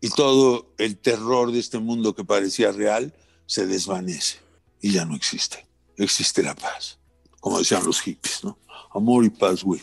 y 0.00 0.08
todo 0.10 0.72
el 0.78 0.98
terror 0.98 1.50
de 1.50 1.58
este 1.58 1.80
mundo 1.80 2.14
que 2.14 2.24
parecía 2.24 2.70
real 2.70 3.12
se 3.46 3.66
desvanece 3.66 4.38
y 4.80 4.92
ya 4.92 5.04
no 5.04 5.16
existe. 5.16 5.66
Existe 5.96 6.44
la 6.44 6.54
paz, 6.54 7.00
como 7.40 7.58
decían 7.58 7.84
los 7.84 8.00
hippies, 8.02 8.44
¿no? 8.44 8.56
Amor 8.94 9.24
y 9.24 9.30
paz, 9.30 9.64
güey. 9.64 9.80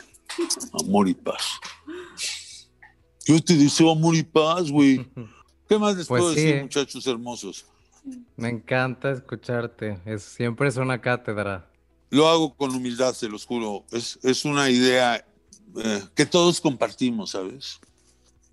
Amor 0.82 1.10
y 1.10 1.14
paz. 1.14 1.60
Yo 3.26 3.44
te 3.44 3.58
deseo 3.58 3.92
amor 3.92 4.16
y 4.16 4.24
paz, 4.24 4.72
güey. 4.72 5.06
¿Qué 5.68 5.78
más 5.78 5.98
les 5.98 6.08
pues 6.08 6.22
puedo 6.22 6.34
decir, 6.34 6.62
muchachos 6.62 7.06
hermosos? 7.06 7.66
Me 8.38 8.48
encanta 8.48 9.12
escucharte. 9.12 10.00
Es, 10.06 10.24
siempre 10.24 10.70
es 10.70 10.78
una 10.78 11.02
cátedra. 11.02 11.70
Lo 12.16 12.30
hago 12.30 12.56
con 12.56 12.74
humildad, 12.74 13.14
se 13.14 13.28
los 13.28 13.46
juro. 13.46 13.84
Es, 13.92 14.18
es 14.24 14.46
una 14.46 14.70
idea 14.70 15.28
eh, 15.76 16.04
que 16.16 16.26
todos 16.26 16.62
compartimos, 16.62 17.32
¿sabes? 17.32 17.82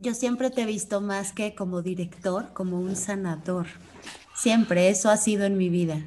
Yo 0.01 0.15
siempre 0.15 0.51
te 0.51 0.63
he 0.63 0.67
visto 0.67 1.01
más 1.01 1.33
que 1.33 1.55
como 1.55 1.81
director, 1.81 2.53
como 2.55 2.81
un 2.81 2.97
sanador. 2.97 3.69
Siempre, 4.35 4.89
eso 4.89 5.11
ha 5.11 5.17
sido 5.17 5.45
en 5.45 5.57
mi 5.57 5.69
vida. 5.69 6.05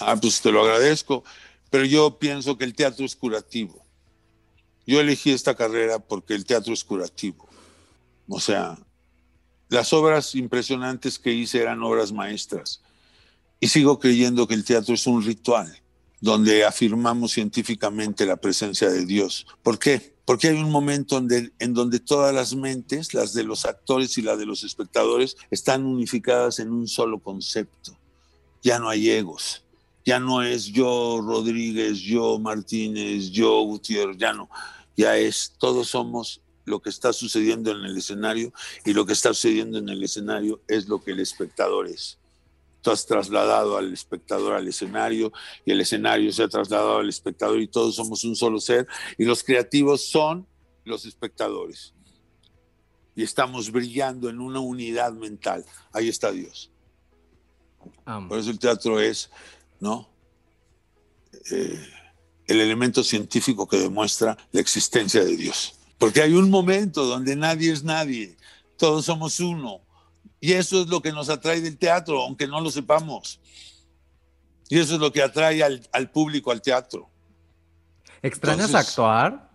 Ah, 0.00 0.16
pues 0.20 0.40
te 0.40 0.50
lo 0.50 0.62
agradezco. 0.62 1.22
Pero 1.70 1.84
yo 1.84 2.18
pienso 2.18 2.58
que 2.58 2.64
el 2.64 2.74
teatro 2.74 3.04
es 3.04 3.14
curativo. 3.14 3.86
Yo 4.84 4.98
elegí 4.98 5.30
esta 5.30 5.54
carrera 5.54 6.00
porque 6.00 6.34
el 6.34 6.44
teatro 6.44 6.74
es 6.74 6.82
curativo. 6.82 7.48
O 8.26 8.40
sea, 8.40 8.76
las 9.68 9.92
obras 9.92 10.34
impresionantes 10.34 11.16
que 11.16 11.32
hice 11.32 11.62
eran 11.62 11.80
obras 11.84 12.10
maestras. 12.10 12.82
Y 13.60 13.68
sigo 13.68 14.00
creyendo 14.00 14.48
que 14.48 14.54
el 14.54 14.64
teatro 14.64 14.94
es 14.94 15.06
un 15.06 15.22
ritual 15.22 15.81
donde 16.22 16.64
afirmamos 16.64 17.32
científicamente 17.32 18.24
la 18.24 18.36
presencia 18.36 18.88
de 18.88 19.04
Dios. 19.04 19.44
¿Por 19.62 19.80
qué? 19.80 20.14
Porque 20.24 20.48
hay 20.48 20.56
un 20.56 20.70
momento 20.70 21.18
en 21.18 21.74
donde 21.74 21.98
todas 21.98 22.32
las 22.32 22.54
mentes, 22.54 23.12
las 23.12 23.34
de 23.34 23.42
los 23.42 23.66
actores 23.66 24.16
y 24.16 24.22
las 24.22 24.38
de 24.38 24.46
los 24.46 24.62
espectadores, 24.62 25.36
están 25.50 25.84
unificadas 25.84 26.60
en 26.60 26.70
un 26.70 26.86
solo 26.86 27.18
concepto. 27.18 27.98
Ya 28.62 28.78
no 28.78 28.88
hay 28.88 29.10
egos. 29.10 29.64
Ya 30.04 30.20
no 30.20 30.42
es 30.42 30.66
yo 30.66 31.20
Rodríguez, 31.20 31.98
yo 31.98 32.38
Martínez, 32.38 33.30
yo 33.30 33.60
Gutiérrez, 33.62 34.16
ya 34.16 34.32
no. 34.32 34.48
Ya 34.96 35.16
es, 35.16 35.54
todos 35.58 35.88
somos 35.88 36.40
lo 36.64 36.80
que 36.80 36.90
está 36.90 37.12
sucediendo 37.12 37.72
en 37.72 37.84
el 37.84 37.96
escenario 37.96 38.52
y 38.84 38.92
lo 38.92 39.04
que 39.04 39.12
está 39.12 39.34
sucediendo 39.34 39.78
en 39.78 39.88
el 39.88 40.00
escenario 40.04 40.60
es 40.68 40.86
lo 40.86 41.02
que 41.02 41.10
el 41.10 41.18
espectador 41.18 41.88
es. 41.88 42.18
Tú 42.82 42.90
has 42.90 43.06
trasladado 43.06 43.78
al 43.78 43.92
espectador 43.92 44.54
al 44.54 44.68
escenario 44.68 45.32
y 45.64 45.70
el 45.70 45.80
escenario 45.80 46.32
se 46.32 46.42
ha 46.42 46.48
trasladado 46.48 46.98
al 46.98 47.08
espectador 47.08 47.60
y 47.60 47.68
todos 47.68 47.94
somos 47.94 48.24
un 48.24 48.36
solo 48.36 48.60
ser 48.60 48.86
y 49.16 49.24
los 49.24 49.42
creativos 49.42 50.04
son 50.04 50.46
los 50.84 51.06
espectadores. 51.06 51.94
Y 53.14 53.22
estamos 53.22 53.70
brillando 53.70 54.28
en 54.28 54.40
una 54.40 54.60
unidad 54.60 55.12
mental. 55.12 55.64
Ahí 55.92 56.08
está 56.08 56.32
Dios. 56.32 56.70
Por 58.28 58.38
eso 58.38 58.50
el 58.50 58.58
teatro 58.58 59.00
es, 59.00 59.30
¿no? 59.80 60.08
Eh, 61.50 61.88
el 62.46 62.60
elemento 62.60 63.02
científico 63.04 63.68
que 63.68 63.78
demuestra 63.78 64.36
la 64.50 64.60
existencia 64.60 65.24
de 65.24 65.36
Dios. 65.36 65.74
Porque 65.98 66.20
hay 66.20 66.34
un 66.34 66.50
momento 66.50 67.04
donde 67.04 67.36
nadie 67.36 67.72
es 67.72 67.84
nadie, 67.84 68.36
todos 68.76 69.04
somos 69.04 69.38
uno. 69.40 69.80
Y 70.44 70.54
eso 70.54 70.82
es 70.82 70.88
lo 70.88 71.00
que 71.00 71.12
nos 71.12 71.28
atrae 71.28 71.60
del 71.60 71.78
teatro, 71.78 72.20
aunque 72.20 72.48
no 72.48 72.60
lo 72.60 72.68
sepamos. 72.68 73.38
Y 74.68 74.76
eso 74.76 74.94
es 74.94 75.00
lo 75.00 75.12
que 75.12 75.22
atrae 75.22 75.62
al, 75.62 76.10
público 76.10 76.50
al 76.50 76.60
teatro. 76.60 77.08
¿Extrañas 78.22 78.74
actuar? 78.74 79.48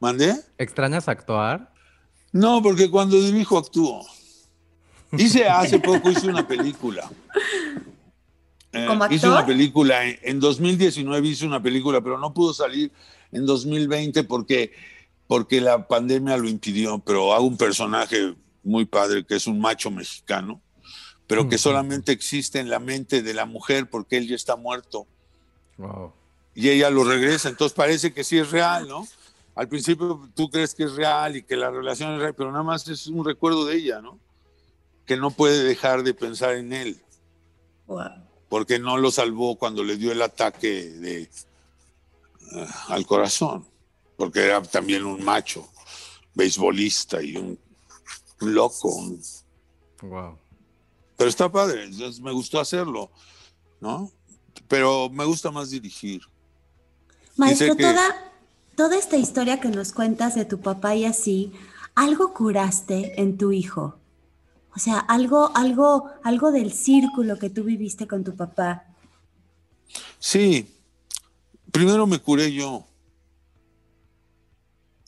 ¿Mandé? 0.00 0.34
¿Extrañas 0.56 1.06
actuar? 1.06 1.70
No, 2.32 2.62
porque 2.62 2.90
cuando 2.90 3.20
dirijo 3.20 3.58
actúo. 3.58 4.06
Hice 5.12 5.46
hace 5.46 5.78
poco 5.78 6.10
hice 6.10 6.28
una 6.28 6.48
película. 6.48 7.10
Eh, 8.72 8.86
¿Como 8.88 9.06
hice 9.08 9.28
una 9.28 9.44
película 9.44 10.02
en 10.02 10.40
2019 10.40 11.28
hice 11.28 11.46
una 11.46 11.62
película, 11.62 12.00
pero 12.00 12.16
no 12.16 12.32
pudo 12.32 12.54
salir 12.54 12.90
en 13.32 13.44
2020 13.44 14.24
porque 14.24 14.72
porque 15.26 15.60
la 15.60 15.86
pandemia 15.86 16.38
lo 16.38 16.48
impidió, 16.48 17.00
pero 17.00 17.34
hago 17.34 17.44
un 17.44 17.58
personaje 17.58 18.34
muy 18.66 18.84
padre 18.84 19.24
que 19.24 19.36
es 19.36 19.46
un 19.46 19.60
macho 19.60 19.90
mexicano, 19.90 20.60
pero 21.26 21.48
que 21.48 21.58
solamente 21.58 22.12
existe 22.12 22.60
en 22.60 22.68
la 22.68 22.78
mente 22.78 23.22
de 23.22 23.34
la 23.34 23.46
mujer 23.46 23.88
porque 23.88 24.16
él 24.16 24.28
ya 24.28 24.36
está 24.36 24.56
muerto. 24.56 25.06
Y 26.54 26.68
ella 26.68 26.90
lo 26.90 27.04
regresa, 27.04 27.48
entonces 27.48 27.76
parece 27.76 28.12
que 28.12 28.24
sí 28.24 28.38
es 28.38 28.50
real, 28.50 28.88
¿no? 28.88 29.06
Al 29.54 29.68
principio 29.68 30.28
tú 30.34 30.50
crees 30.50 30.74
que 30.74 30.84
es 30.84 30.94
real 30.94 31.36
y 31.36 31.42
que 31.42 31.56
la 31.56 31.70
relación 31.70 32.14
es 32.14 32.20
real, 32.20 32.34
pero 32.34 32.50
nada 32.50 32.62
más 32.62 32.86
es 32.88 33.06
un 33.06 33.24
recuerdo 33.24 33.64
de 33.64 33.76
ella, 33.76 34.00
¿no? 34.00 34.18
Que 35.06 35.16
no 35.16 35.30
puede 35.30 35.64
dejar 35.64 36.02
de 36.02 36.14
pensar 36.14 36.54
en 36.54 36.72
él. 36.72 37.00
Porque 38.48 38.78
no 38.78 38.96
lo 38.98 39.10
salvó 39.10 39.56
cuando 39.56 39.82
le 39.82 39.96
dio 39.96 40.12
el 40.12 40.22
ataque 40.22 40.90
de, 40.90 41.22
eh, 41.22 42.66
al 42.88 43.06
corazón 43.06 43.66
porque 44.16 44.44
era 44.44 44.62
también 44.62 45.04
un 45.04 45.22
macho, 45.22 45.68
beisbolista 46.34 47.22
y 47.22 47.36
un, 47.36 47.58
loco. 48.40 48.90
Wow. 50.02 50.38
Pero 51.16 51.30
está 51.30 51.50
padre, 51.50 51.88
me 52.20 52.32
gustó 52.32 52.60
hacerlo, 52.60 53.10
¿no? 53.80 54.10
Pero 54.68 55.08
me 55.10 55.24
gusta 55.24 55.50
más 55.50 55.70
dirigir. 55.70 56.20
Maestro, 57.36 57.76
toda, 57.76 58.32
toda 58.74 58.98
esta 58.98 59.16
historia 59.16 59.60
que 59.60 59.68
nos 59.68 59.92
cuentas 59.92 60.34
de 60.34 60.44
tu 60.44 60.60
papá 60.60 60.94
y 60.94 61.04
así, 61.04 61.52
algo 61.94 62.34
curaste 62.34 63.20
en 63.20 63.38
tu 63.38 63.52
hijo. 63.52 63.98
O 64.74 64.78
sea, 64.78 64.98
algo, 64.98 65.56
algo, 65.56 66.10
algo 66.22 66.52
del 66.52 66.72
círculo 66.72 67.38
que 67.38 67.48
tú 67.48 67.64
viviste 67.64 68.06
con 68.06 68.24
tu 68.24 68.36
papá. 68.36 68.84
Sí. 70.18 70.70
Primero 71.72 72.06
me 72.06 72.18
curé 72.18 72.52
yo. 72.52 72.84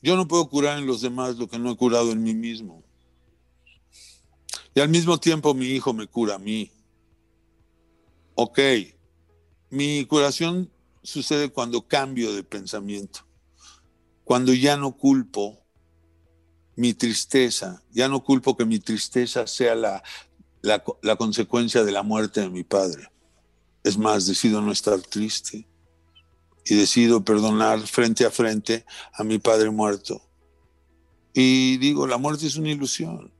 Yo 0.00 0.16
no 0.16 0.26
puedo 0.26 0.48
curar 0.48 0.78
en 0.78 0.86
los 0.86 1.02
demás 1.02 1.36
lo 1.36 1.48
que 1.48 1.58
no 1.58 1.70
he 1.70 1.76
curado 1.76 2.12
en 2.12 2.22
mí 2.22 2.34
mismo. 2.34 2.82
Y 4.78 4.80
al 4.80 4.90
mismo 4.90 5.18
tiempo 5.18 5.54
mi 5.54 5.66
hijo 5.66 5.92
me 5.92 6.06
cura 6.06 6.36
a 6.36 6.38
mí. 6.38 6.70
Ok, 8.36 8.60
mi 9.70 10.04
curación 10.04 10.70
sucede 11.02 11.48
cuando 11.48 11.88
cambio 11.88 12.32
de 12.32 12.44
pensamiento, 12.44 13.26
cuando 14.22 14.54
ya 14.54 14.76
no 14.76 14.96
culpo 14.96 15.58
mi 16.76 16.94
tristeza, 16.94 17.82
ya 17.90 18.06
no 18.06 18.22
culpo 18.22 18.56
que 18.56 18.64
mi 18.66 18.78
tristeza 18.78 19.48
sea 19.48 19.74
la, 19.74 20.00
la, 20.62 20.84
la 21.02 21.16
consecuencia 21.16 21.82
de 21.82 21.90
la 21.90 22.04
muerte 22.04 22.42
de 22.42 22.48
mi 22.48 22.62
padre. 22.62 23.10
Es 23.82 23.98
más, 23.98 24.28
decido 24.28 24.62
no 24.62 24.70
estar 24.70 25.00
triste 25.00 25.66
y 26.64 26.76
decido 26.76 27.24
perdonar 27.24 27.80
frente 27.80 28.24
a 28.24 28.30
frente 28.30 28.86
a 29.12 29.24
mi 29.24 29.40
padre 29.40 29.72
muerto. 29.72 30.22
Y 31.34 31.78
digo, 31.78 32.06
la 32.06 32.16
muerte 32.16 32.46
es 32.46 32.54
una 32.54 32.70
ilusión. 32.70 33.36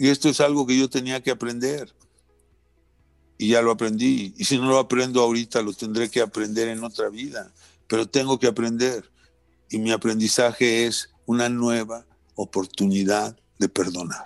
Y 0.00 0.08
esto 0.08 0.30
es 0.30 0.40
algo 0.40 0.66
que 0.66 0.78
yo 0.78 0.88
tenía 0.88 1.22
que 1.22 1.30
aprender. 1.30 1.94
Y 3.36 3.48
ya 3.48 3.60
lo 3.60 3.70
aprendí. 3.70 4.32
Y 4.38 4.44
si 4.44 4.56
no 4.56 4.70
lo 4.70 4.78
aprendo 4.78 5.20
ahorita, 5.20 5.60
lo 5.60 5.74
tendré 5.74 6.08
que 6.08 6.22
aprender 6.22 6.68
en 6.68 6.82
otra 6.82 7.10
vida. 7.10 7.52
Pero 7.86 8.08
tengo 8.08 8.38
que 8.38 8.46
aprender. 8.46 9.10
Y 9.68 9.78
mi 9.78 9.92
aprendizaje 9.92 10.86
es 10.86 11.10
una 11.26 11.50
nueva 11.50 12.06
oportunidad 12.34 13.38
de 13.58 13.68
perdonar. 13.68 14.24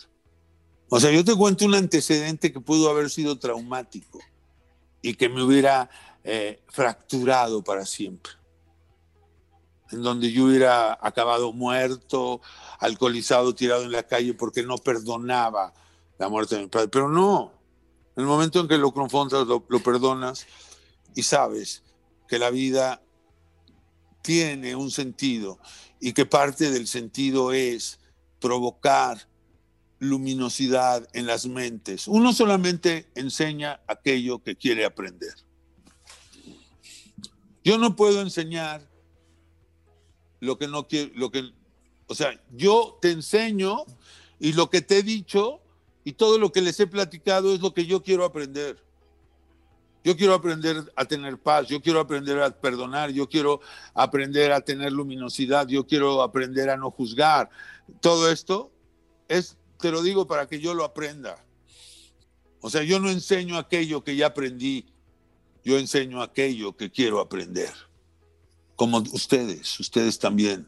O 0.90 1.00
sea, 1.00 1.10
yo 1.10 1.24
te 1.24 1.34
cuento 1.34 1.64
un 1.64 1.74
antecedente 1.74 2.52
que 2.52 2.60
pudo 2.60 2.88
haber 2.88 3.10
sido 3.10 3.36
traumático 3.40 4.20
y 5.02 5.14
que 5.14 5.28
me 5.28 5.42
hubiera 5.42 5.90
eh, 6.22 6.62
fracturado 6.68 7.64
para 7.64 7.84
siempre 7.84 8.30
en 9.90 10.02
donde 10.02 10.32
yo 10.32 10.44
hubiera 10.44 10.98
acabado 11.00 11.52
muerto, 11.52 12.40
alcoholizado, 12.78 13.54
tirado 13.54 13.82
en 13.84 13.92
la 13.92 14.02
calle 14.02 14.34
porque 14.34 14.62
no 14.62 14.76
perdonaba 14.78 15.72
la 16.18 16.28
muerte 16.28 16.56
de 16.56 16.62
mi 16.62 16.68
padre. 16.68 16.88
Pero 16.88 17.08
no, 17.08 17.52
en 18.16 18.22
el 18.22 18.26
momento 18.26 18.60
en 18.60 18.68
que 18.68 18.78
lo 18.78 18.92
confrontas, 18.92 19.46
lo, 19.46 19.64
lo 19.68 19.82
perdonas 19.82 20.46
y 21.14 21.22
sabes 21.22 21.82
que 22.28 22.38
la 22.38 22.50
vida 22.50 23.02
tiene 24.22 24.74
un 24.74 24.90
sentido 24.90 25.58
y 26.00 26.12
que 26.12 26.26
parte 26.26 26.70
del 26.70 26.86
sentido 26.86 27.52
es 27.52 27.98
provocar 28.40 29.28
luminosidad 29.98 31.08
en 31.12 31.26
las 31.26 31.46
mentes. 31.46 32.08
Uno 32.08 32.32
solamente 32.32 33.10
enseña 33.14 33.80
aquello 33.86 34.42
que 34.42 34.56
quiere 34.56 34.84
aprender. 34.84 35.34
Yo 37.62 37.78
no 37.78 37.96
puedo 37.96 38.20
enseñar 38.20 38.86
lo 40.44 40.58
que 40.58 40.68
no 40.68 40.86
quiero, 40.86 41.10
lo 41.14 41.30
que, 41.30 41.50
o 42.06 42.14
sea, 42.14 42.40
yo 42.52 42.98
te 43.00 43.10
enseño 43.10 43.84
y 44.38 44.52
lo 44.52 44.70
que 44.70 44.82
te 44.82 44.98
he 44.98 45.02
dicho 45.02 45.60
y 46.04 46.12
todo 46.12 46.38
lo 46.38 46.52
que 46.52 46.60
les 46.60 46.78
he 46.80 46.86
platicado 46.86 47.54
es 47.54 47.60
lo 47.60 47.72
que 47.72 47.86
yo 47.86 48.02
quiero 48.02 48.24
aprender. 48.24 48.82
Yo 50.04 50.14
quiero 50.18 50.34
aprender 50.34 50.92
a 50.96 51.06
tener 51.06 51.38
paz, 51.38 51.66
yo 51.68 51.80
quiero 51.80 51.98
aprender 51.98 52.42
a 52.42 52.50
perdonar, 52.50 53.10
yo 53.10 53.26
quiero 53.26 53.62
aprender 53.94 54.52
a 54.52 54.60
tener 54.60 54.92
luminosidad, 54.92 55.66
yo 55.66 55.86
quiero 55.86 56.20
aprender 56.22 56.68
a 56.68 56.76
no 56.76 56.90
juzgar. 56.90 57.48
Todo 58.00 58.30
esto 58.30 58.70
es, 59.28 59.56
te 59.78 59.90
lo 59.90 60.02
digo 60.02 60.26
para 60.26 60.46
que 60.46 60.60
yo 60.60 60.74
lo 60.74 60.84
aprenda. 60.84 61.42
O 62.60 62.68
sea, 62.68 62.82
yo 62.82 63.00
no 63.00 63.08
enseño 63.08 63.56
aquello 63.56 64.04
que 64.04 64.14
ya 64.14 64.26
aprendí, 64.26 64.84
yo 65.64 65.78
enseño 65.78 66.20
aquello 66.20 66.76
que 66.76 66.90
quiero 66.90 67.18
aprender 67.18 67.72
como 68.76 68.98
ustedes, 68.98 69.78
ustedes 69.80 70.18
también 70.18 70.66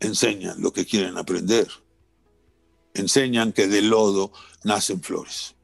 enseñan 0.00 0.60
lo 0.60 0.72
que 0.72 0.86
quieren 0.86 1.16
aprender. 1.16 1.68
Enseñan 2.94 3.52
que 3.52 3.68
del 3.68 3.88
lodo 3.88 4.32
nacen 4.64 5.02
flores. 5.02 5.54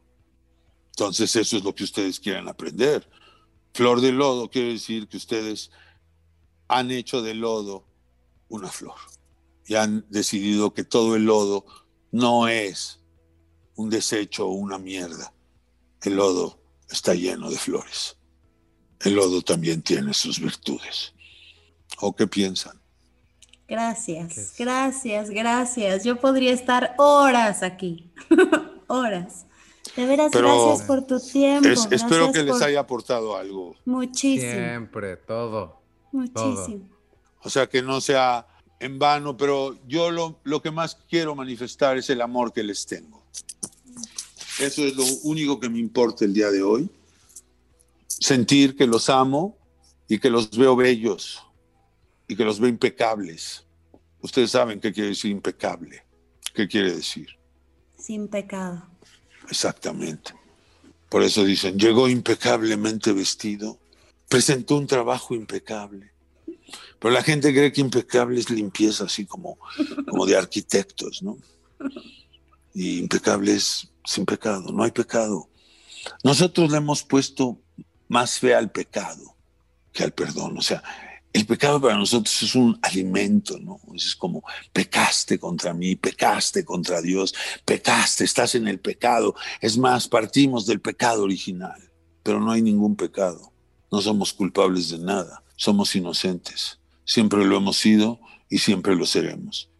Entonces 0.90 1.36
eso 1.36 1.56
es 1.56 1.64
lo 1.64 1.74
que 1.74 1.84
ustedes 1.84 2.18
quieren 2.18 2.48
aprender. 2.48 3.08
Flor 3.72 4.00
de 4.00 4.12
lodo 4.12 4.50
quiere 4.50 4.72
decir 4.72 5.06
que 5.08 5.16
ustedes 5.16 5.70
han 6.66 6.90
hecho 6.90 7.22
del 7.22 7.40
lodo 7.40 7.84
una 8.48 8.68
flor 8.68 8.96
y 9.66 9.74
han 9.74 10.06
decidido 10.08 10.74
que 10.74 10.84
todo 10.84 11.14
el 11.14 11.24
lodo 11.24 11.64
no 12.10 12.48
es 12.48 13.00
un 13.76 13.90
desecho 13.90 14.46
o 14.46 14.52
una 14.52 14.78
mierda. 14.78 15.32
El 16.02 16.16
lodo 16.16 16.58
está 16.90 17.14
lleno 17.14 17.50
de 17.50 17.58
flores. 17.58 18.16
El 19.00 19.14
lodo 19.14 19.42
también 19.42 19.82
tiene 19.82 20.14
sus 20.14 20.40
virtudes. 20.40 21.12
¿O 22.00 22.14
qué 22.14 22.26
piensan? 22.26 22.78
Gracias, 23.68 24.54
gracias, 24.58 25.28
gracias. 25.28 26.04
Yo 26.04 26.18
podría 26.18 26.52
estar 26.52 26.94
horas 26.96 27.62
aquí, 27.62 28.10
horas. 28.86 29.44
De 29.94 30.06
veras, 30.06 30.30
gracias 30.30 30.86
por 30.86 31.06
tu 31.06 31.20
tiempo. 31.20 31.68
espero 31.90 32.32
que 32.32 32.42
les 32.42 32.62
haya 32.62 32.80
aportado 32.80 33.36
algo. 33.36 33.74
Muchísimo. 33.84 34.52
Siempre, 34.52 35.16
todo. 35.16 35.80
Muchísimo. 36.12 36.88
O 37.42 37.50
sea, 37.50 37.66
que 37.68 37.82
no 37.82 38.00
sea 38.00 38.46
en 38.80 38.98
vano, 38.98 39.36
pero 39.36 39.76
yo 39.86 40.10
lo, 40.10 40.40
lo 40.44 40.62
que 40.62 40.70
más 40.70 40.96
quiero 41.08 41.34
manifestar 41.34 41.98
es 41.98 42.08
el 42.10 42.20
amor 42.20 42.52
que 42.52 42.62
les 42.62 42.86
tengo. 42.86 43.22
Eso 44.60 44.84
es 44.84 44.96
lo 44.96 45.04
único 45.24 45.60
que 45.60 45.68
me 45.68 45.78
importa 45.78 46.24
el 46.24 46.32
día 46.32 46.50
de 46.50 46.62
hoy. 46.62 46.90
Sentir 48.06 48.76
que 48.76 48.86
los 48.86 49.08
amo 49.10 49.56
y 50.08 50.18
que 50.18 50.30
los 50.30 50.56
veo 50.56 50.74
bellos 50.74 51.42
y 52.28 52.36
que 52.36 52.44
los 52.44 52.60
ve 52.60 52.68
impecables. 52.68 53.64
Ustedes 54.20 54.50
saben 54.50 54.80
qué 54.80 54.92
quiere 54.92 55.10
decir 55.10 55.30
impecable. 55.30 56.04
¿Qué 56.54 56.68
quiere 56.68 56.94
decir? 56.94 57.28
Sin 57.98 58.28
pecado. 58.28 58.86
Exactamente. 59.50 60.34
Por 61.08 61.22
eso 61.22 61.44
dicen, 61.44 61.78
llegó 61.78 62.08
impecablemente 62.08 63.12
vestido, 63.12 63.78
presentó 64.28 64.76
un 64.76 64.86
trabajo 64.86 65.34
impecable. 65.34 66.12
Pero 66.98 67.14
la 67.14 67.22
gente 67.22 67.52
cree 67.52 67.72
que 67.72 67.80
impecable 67.80 68.38
es 68.38 68.50
limpieza, 68.50 69.04
así 69.04 69.24
como, 69.24 69.58
como 70.06 70.26
de 70.26 70.36
arquitectos, 70.36 71.22
¿no? 71.22 71.38
Y 72.74 72.98
impecable 72.98 73.54
es 73.54 73.88
sin 74.04 74.26
pecado, 74.26 74.72
no 74.72 74.82
hay 74.82 74.90
pecado. 74.90 75.48
Nosotros 76.24 76.70
le 76.70 76.78
hemos 76.78 77.02
puesto 77.02 77.58
más 78.08 78.38
fe 78.38 78.54
al 78.54 78.70
pecado 78.70 79.36
que 79.92 80.04
al 80.04 80.12
perdón. 80.12 80.58
O 80.58 80.62
sea, 80.62 80.82
el 81.32 81.46
pecado 81.46 81.80
para 81.80 81.96
nosotros 81.96 82.42
es 82.42 82.54
un 82.54 82.78
alimento, 82.82 83.58
¿no? 83.58 83.80
Es 83.94 84.16
como, 84.16 84.42
pecaste 84.72 85.38
contra 85.38 85.74
mí, 85.74 85.96
pecaste 85.96 86.64
contra 86.64 87.00
Dios, 87.00 87.34
pecaste, 87.64 88.24
estás 88.24 88.54
en 88.54 88.66
el 88.68 88.80
pecado. 88.80 89.34
Es 89.60 89.76
más, 89.78 90.08
partimos 90.08 90.66
del 90.66 90.80
pecado 90.80 91.22
original, 91.22 91.90
pero 92.22 92.40
no 92.40 92.50
hay 92.50 92.62
ningún 92.62 92.96
pecado. 92.96 93.52
No 93.90 94.00
somos 94.00 94.32
culpables 94.32 94.90
de 94.90 94.98
nada, 94.98 95.42
somos 95.56 95.94
inocentes. 95.94 96.78
Siempre 97.04 97.44
lo 97.44 97.56
hemos 97.56 97.76
sido 97.78 98.20
y 98.48 98.58
siempre 98.58 98.94
lo 98.94 99.06
seremos 99.06 99.70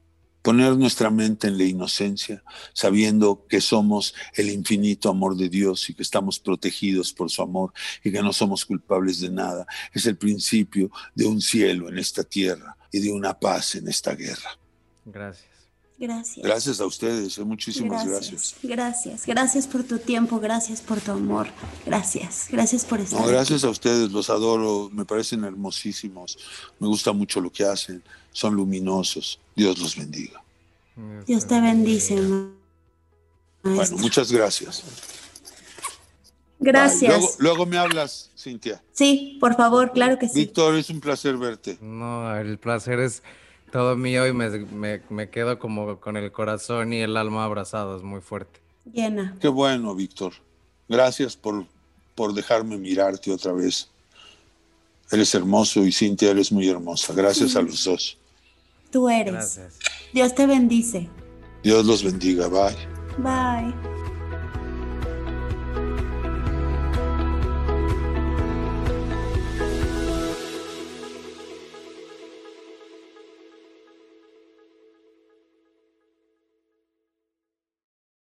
poner 0.49 0.79
nuestra 0.79 1.11
mente 1.11 1.47
en 1.47 1.59
la 1.59 1.65
inocencia, 1.65 2.43
sabiendo 2.73 3.45
que 3.47 3.61
somos 3.61 4.15
el 4.33 4.49
infinito 4.49 5.11
amor 5.11 5.37
de 5.37 5.51
Dios 5.51 5.91
y 5.91 5.93
que 5.93 6.03
estamos 6.03 6.41
protegidos 6.41 7.13
por 7.13 7.29
su 7.29 7.43
amor 7.43 7.75
y 8.03 8.11
que 8.11 8.23
no 8.23 8.33
somos 8.33 8.65
culpables 8.65 9.21
de 9.21 9.29
nada, 9.29 9.67
es 9.93 10.07
el 10.07 10.17
principio 10.17 10.91
de 11.15 11.27
un 11.27 11.43
cielo 11.43 11.91
en 11.91 11.99
esta 11.99 12.25
tierra 12.25 12.79
y 12.91 12.99
de 13.01 13.13
una 13.13 13.39
paz 13.39 13.75
en 13.75 13.89
esta 13.89 14.15
guerra. 14.15 14.59
Gracias. 15.05 15.58
Gracias. 15.99 16.47
Gracias 16.47 16.81
a 16.81 16.87
ustedes, 16.87 17.39
eh, 17.39 17.45
muchísimas 17.45 18.07
gracias. 18.07 18.55
Gracias, 18.63 19.27
gracias 19.27 19.67
por 19.67 19.83
tu 19.83 19.99
tiempo, 19.99 20.39
gracias 20.39 20.81
por 20.81 21.01
tu 21.01 21.11
amor, 21.11 21.49
gracias, 21.85 22.47
gracias 22.51 22.85
por 22.85 23.01
estar. 23.01 23.21
No, 23.21 23.27
gracias 23.27 23.65
a 23.65 23.69
ustedes, 23.69 24.13
los 24.13 24.31
adoro, 24.31 24.91
me 24.93 25.05
parecen 25.05 25.43
hermosísimos, 25.43 26.39
me 26.79 26.87
gusta 26.87 27.13
mucho 27.13 27.41
lo 27.41 27.51
que 27.51 27.65
hacen, 27.65 28.01
son 28.31 28.55
luminosos, 28.55 29.41
Dios 29.57 29.77
los 29.81 29.97
bendiga. 29.97 30.41
Dios 31.27 31.47
te 31.47 31.61
bendice. 31.61 32.17
Bueno, 33.63 33.97
muchas 33.99 34.31
gracias. 34.31 34.85
Gracias. 36.61 37.11
Luego, 37.11 37.35
luego, 37.39 37.67
me 37.67 37.77
hablas, 37.77 38.31
Cintia. 38.37 38.83
Sí, 38.93 39.37
por 39.41 39.57
favor, 39.57 39.93
claro 39.93 40.19
que 40.19 40.29
sí. 40.29 40.41
Víctor, 40.41 40.77
es 40.77 40.91
un 40.91 41.01
placer 41.01 41.37
verte. 41.37 41.79
No, 41.81 42.37
el 42.37 42.59
placer 42.59 42.99
es 43.01 43.23
todo 43.71 43.97
mío 43.97 44.27
y 44.27 44.33
me, 44.33 45.31
quedo 45.31 45.59
como 45.59 46.01
con 46.01 46.17
el 46.17 46.33
corazón 46.33 46.93
y 46.93 47.01
el 47.01 47.17
alma 47.17 47.45
abrazados, 47.45 48.03
muy 48.03 48.21
fuerte. 48.21 48.61
Llena. 48.93 49.37
Qué 49.41 49.49
bueno, 49.49 49.95
Víctor. 49.95 50.33
Gracias 50.89 51.37
por, 51.37 51.67
por 52.15 52.33
dejarme 52.33 52.79
mirarte 52.79 53.31
otra 53.31 53.53
vez. 53.53 53.89
Eres 55.11 55.35
hermoso 55.35 55.85
y 55.85 55.93
Cintia 55.93 56.31
eres 56.31 56.53
muy 56.53 56.69
hermosa. 56.69 57.13
Gracias 57.15 57.57
a 57.57 57.63
los 57.63 57.85
dos. 57.85 58.19
Tú 58.91 59.09
eres. 59.09 59.33
Gracias. 59.33 59.79
Dios 60.13 60.35
te 60.35 60.47
bendice. 60.47 61.09
Dios 61.63 61.85
los 61.85 62.03
bendiga. 62.03 62.49
Bye. 62.49 62.77
Bye. 63.19 63.98